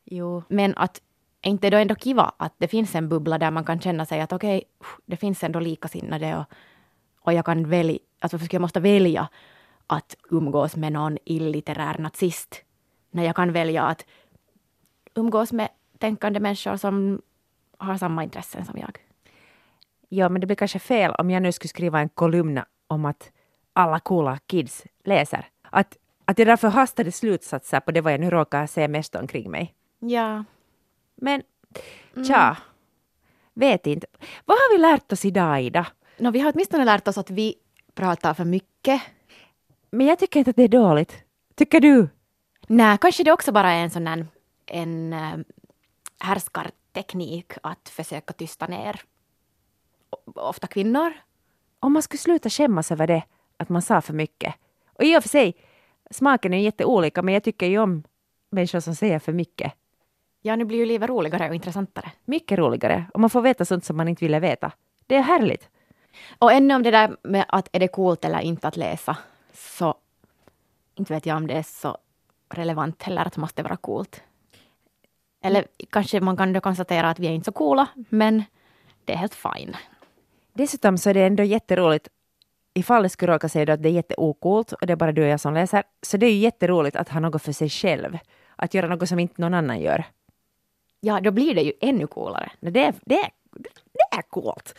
Jo. 0.05 0.43
Men 0.47 0.73
att 0.77 1.01
är 1.41 1.49
inte 1.49 1.69
då 1.69 1.77
ändå 1.77 1.95
kiva 1.95 2.31
att 2.37 2.53
det 2.57 2.67
finns 2.67 2.95
en 2.95 3.09
bubbla 3.09 3.37
där 3.37 3.51
man 3.51 3.65
kan 3.65 3.79
känna 3.79 4.05
sig 4.05 4.21
att 4.21 4.33
okej, 4.33 4.63
det 5.05 5.17
finns 5.17 5.43
ändå 5.43 5.59
likasinnade 5.59 6.37
och, 6.37 6.45
och 7.21 7.33
jag 7.33 7.45
kan 7.45 7.69
välja, 7.69 7.99
alltså 8.19 8.37
varför 8.37 8.45
skulle 8.45 8.55
jag 8.55 8.61
måste 8.61 8.79
välja 8.79 9.27
att 9.87 10.15
umgås 10.29 10.75
med 10.75 10.91
någon 10.91 11.17
illitterär 11.25 11.97
nazist 11.97 12.63
när 13.11 13.23
jag 13.23 13.35
kan 13.35 13.53
välja 13.53 13.83
att 13.83 14.05
umgås 15.15 15.51
med 15.51 15.69
tänkande 15.97 16.39
människor 16.39 16.77
som 16.77 17.21
har 17.77 17.97
samma 17.97 18.23
intressen 18.23 18.65
som 18.65 18.77
jag. 18.77 18.97
Ja, 20.09 20.29
men 20.29 20.41
det 20.41 20.47
blir 20.47 20.55
kanske 20.55 20.79
fel 20.79 21.11
om 21.11 21.31
jag 21.31 21.43
nu 21.43 21.51
skulle 21.51 21.69
skriva 21.69 21.99
en 21.99 22.09
kolumn 22.09 22.61
om 22.87 23.05
att 23.05 23.31
alla 23.73 23.99
coola 23.99 24.37
kids 24.47 24.85
läser. 25.03 25.47
Att, 25.61 25.97
Att 26.25 26.39
jag 26.39 26.47
drar 26.47 26.57
förhastade 26.57 27.11
slutsatser 27.11 27.79
på 27.79 27.91
det 27.91 28.01
vad 28.01 28.13
jag 28.13 28.19
nu 28.19 28.29
råkar 28.29 28.67
se 28.67 28.87
mest 28.87 29.15
omkring 29.15 29.51
mig. 29.51 29.75
Ja. 29.99 30.43
Men 31.15 31.43
tja, 32.27 32.57
vet 33.53 33.87
inte. 33.87 34.07
Vad 34.45 34.57
har 34.57 34.77
vi 34.77 34.81
lärt 34.81 35.11
oss 35.11 35.25
idag, 35.25 35.61
Ida? 35.61 35.87
No, 36.19 36.31
vi 36.31 36.39
har 36.39 36.51
åtminstone 36.53 36.85
lärt 36.85 37.07
oss 37.07 37.17
att 37.17 37.29
vi 37.29 37.55
pratar 37.93 38.33
för 38.33 38.45
mycket. 38.45 39.01
Men 39.91 40.07
jag 40.07 40.19
tycker 40.19 40.39
inte 40.39 40.49
att 40.49 40.55
det 40.55 40.63
är 40.63 40.67
dåligt. 40.67 41.15
Tycker 41.55 41.79
du? 41.79 42.09
Nej, 42.67 42.97
kanske 43.01 43.23
det 43.23 43.31
också 43.31 43.51
bara 43.51 43.71
är 43.71 43.83
en 43.83 43.89
sån 43.89 44.07
här 44.07 44.27
en 44.65 45.13
äh, 45.13 45.37
härskarteknik 46.19 47.53
att 47.63 47.89
försöka 47.89 48.33
tysta 48.33 48.67
ner 48.67 49.01
ofta 50.35 50.67
kvinnor. 50.67 51.13
Om 51.79 51.93
man 51.93 52.01
skulle 52.01 52.19
sluta 52.19 52.49
skämmas 52.49 52.91
över 52.91 53.07
det, 53.07 53.23
att 53.57 53.69
man 53.69 53.81
sa 53.81 54.01
för 54.01 54.13
mycket. 54.13 54.55
Och 54.93 55.03
i 55.03 55.17
och 55.17 55.23
för 55.23 55.29
sig, 55.29 55.55
smaken 56.11 56.53
är 56.53 56.57
jätteolika, 56.57 57.21
men 57.21 57.33
jag 57.33 57.43
tycker 57.43 57.65
ju 57.67 57.79
om 57.79 58.03
människor 58.49 58.79
som 58.79 58.95
säger 58.95 59.19
för 59.19 59.33
mycket. 59.33 59.73
Ja, 60.41 60.55
nu 60.55 60.65
blir 60.65 60.77
ju 60.77 60.85
livet 60.85 61.09
roligare 61.09 61.49
och 61.49 61.55
intressantare. 61.55 62.11
Mycket 62.25 62.59
roligare. 62.59 63.05
Och 63.13 63.19
man 63.19 63.29
får 63.29 63.41
veta 63.41 63.65
sånt 63.65 63.85
som 63.85 63.97
man 63.97 64.07
inte 64.07 64.25
ville 64.25 64.39
veta. 64.39 64.71
Det 65.07 65.15
är 65.15 65.21
härligt. 65.21 65.69
Och 66.39 66.51
ännu 66.51 66.75
om 66.75 66.83
det 66.83 66.91
där 66.91 67.17
med 67.23 67.45
att 67.47 67.69
är 67.71 67.79
det 67.79 67.87
coolt 67.87 68.25
eller 68.25 68.39
inte 68.39 68.67
att 68.67 68.77
läsa, 68.77 69.17
så 69.53 69.95
inte 70.95 71.13
vet 71.13 71.25
jag 71.25 71.37
om 71.37 71.47
det 71.47 71.53
är 71.53 71.63
så 71.63 71.97
relevant 72.49 73.03
heller 73.03 73.25
att 73.25 73.33
det 73.33 73.41
måste 73.41 73.63
vara 73.63 73.77
coolt. 73.77 74.23
Eller 75.43 75.65
kanske 75.89 76.21
man 76.21 76.37
kan 76.37 76.53
då 76.53 76.61
konstatera 76.61 77.09
att 77.09 77.19
vi 77.19 77.27
är 77.27 77.31
inte 77.31 77.45
så 77.45 77.51
coola, 77.51 77.87
men 77.95 78.43
det 79.05 79.13
är 79.13 79.17
helt 79.17 79.35
fine. 79.35 79.75
Dessutom 80.53 80.97
så 80.97 81.09
är 81.09 81.13
det 81.13 81.25
ändå 81.25 81.43
jätteroligt 81.43 82.07
ifall 82.73 83.03
det 83.03 83.09
skulle 83.09 83.33
råka 83.33 83.49
säga 83.49 83.65
då 83.65 83.73
att 83.73 83.83
det 83.83 83.89
är 83.89 83.93
jätteokult 83.93 84.73
och 84.73 84.87
det 84.87 84.93
är 84.93 84.97
bara 84.97 85.11
du 85.11 85.21
och 85.21 85.27
jag 85.27 85.39
som 85.39 85.53
läser, 85.53 85.83
så 86.01 86.17
det 86.17 86.25
är 86.25 86.31
ju 86.31 86.37
jätteroligt 86.37 86.95
att 86.95 87.09
ha 87.09 87.19
något 87.19 87.43
för 87.43 87.51
sig 87.51 87.69
själv. 87.69 88.17
Att 88.55 88.73
göra 88.73 88.87
något 88.87 89.09
som 89.09 89.19
inte 89.19 89.41
någon 89.41 89.53
annan 89.53 89.79
gör. 89.79 90.03
Ja, 90.99 91.19
då 91.21 91.31
blir 91.31 91.55
det 91.55 91.61
ju 91.61 91.73
ännu 91.81 92.07
coolare. 92.07 92.51
Det 92.59 92.85
är, 92.85 92.93
det 93.05 93.19
är, 93.19 93.29
det 93.93 94.17
är 94.17 94.21
coolt. 94.21 94.75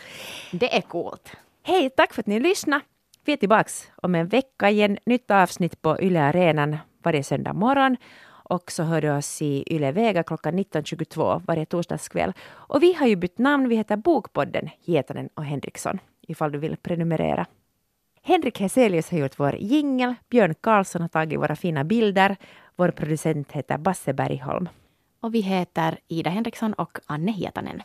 Det 0.52 0.76
är 0.76 0.80
coolt. 0.80 1.36
Hej, 1.62 1.90
tack 1.90 2.14
för 2.14 2.22
att 2.22 2.26
ni 2.26 2.40
lyssnade. 2.40 2.82
Vi 3.24 3.32
är 3.32 3.36
tillbaks 3.36 3.90
om 3.96 4.14
en 4.14 4.28
vecka 4.28 4.70
igen. 4.70 4.98
Nytt 5.06 5.30
avsnitt 5.30 5.82
på 5.82 6.00
Yle 6.00 6.22
Arenan 6.22 6.76
varje 7.02 7.22
söndag 7.22 7.52
morgon. 7.52 7.96
Och 8.50 8.70
så 8.70 8.82
hör 8.82 9.00
du 9.00 9.10
oss 9.10 9.42
i 9.42 9.64
Yle 9.74 9.92
Vega 9.92 10.22
klockan 10.22 10.58
19.22 10.58 11.42
varje 11.46 11.66
torsdagskväll. 11.66 12.32
Och 12.48 12.82
vi 12.82 12.92
har 12.92 13.06
ju 13.06 13.16
bytt 13.16 13.38
namn. 13.38 13.68
Vi 13.68 13.76
heter 13.76 13.96
Bokpodden 13.96 14.70
Hietanen 14.84 15.28
och 15.34 15.44
Henriksson. 15.44 15.98
Ifall 16.28 16.52
du 16.52 16.58
vill 16.58 16.76
prenumerera. 16.76 17.46
Henrik 18.22 18.60
Heselius 18.60 19.10
har 19.10 19.18
gjort 19.18 19.38
vår 19.38 19.56
jingel. 19.56 20.14
Björn 20.30 20.54
Karlsson 20.60 21.02
har 21.02 21.08
tagit 21.08 21.38
våra 21.38 21.56
fina 21.56 21.84
bilder. 21.84 22.36
Vår 22.76 22.90
producent 22.90 23.52
heter 23.52 23.78
Basse 23.78 24.12
Bergholm. 24.12 24.68
Och 25.20 25.34
vi 25.34 25.40
heter 25.40 25.98
Ida 26.08 26.30
Henriksson 26.30 26.72
och 26.72 26.98
Anne 27.06 27.32
Hietanen. 27.32 27.82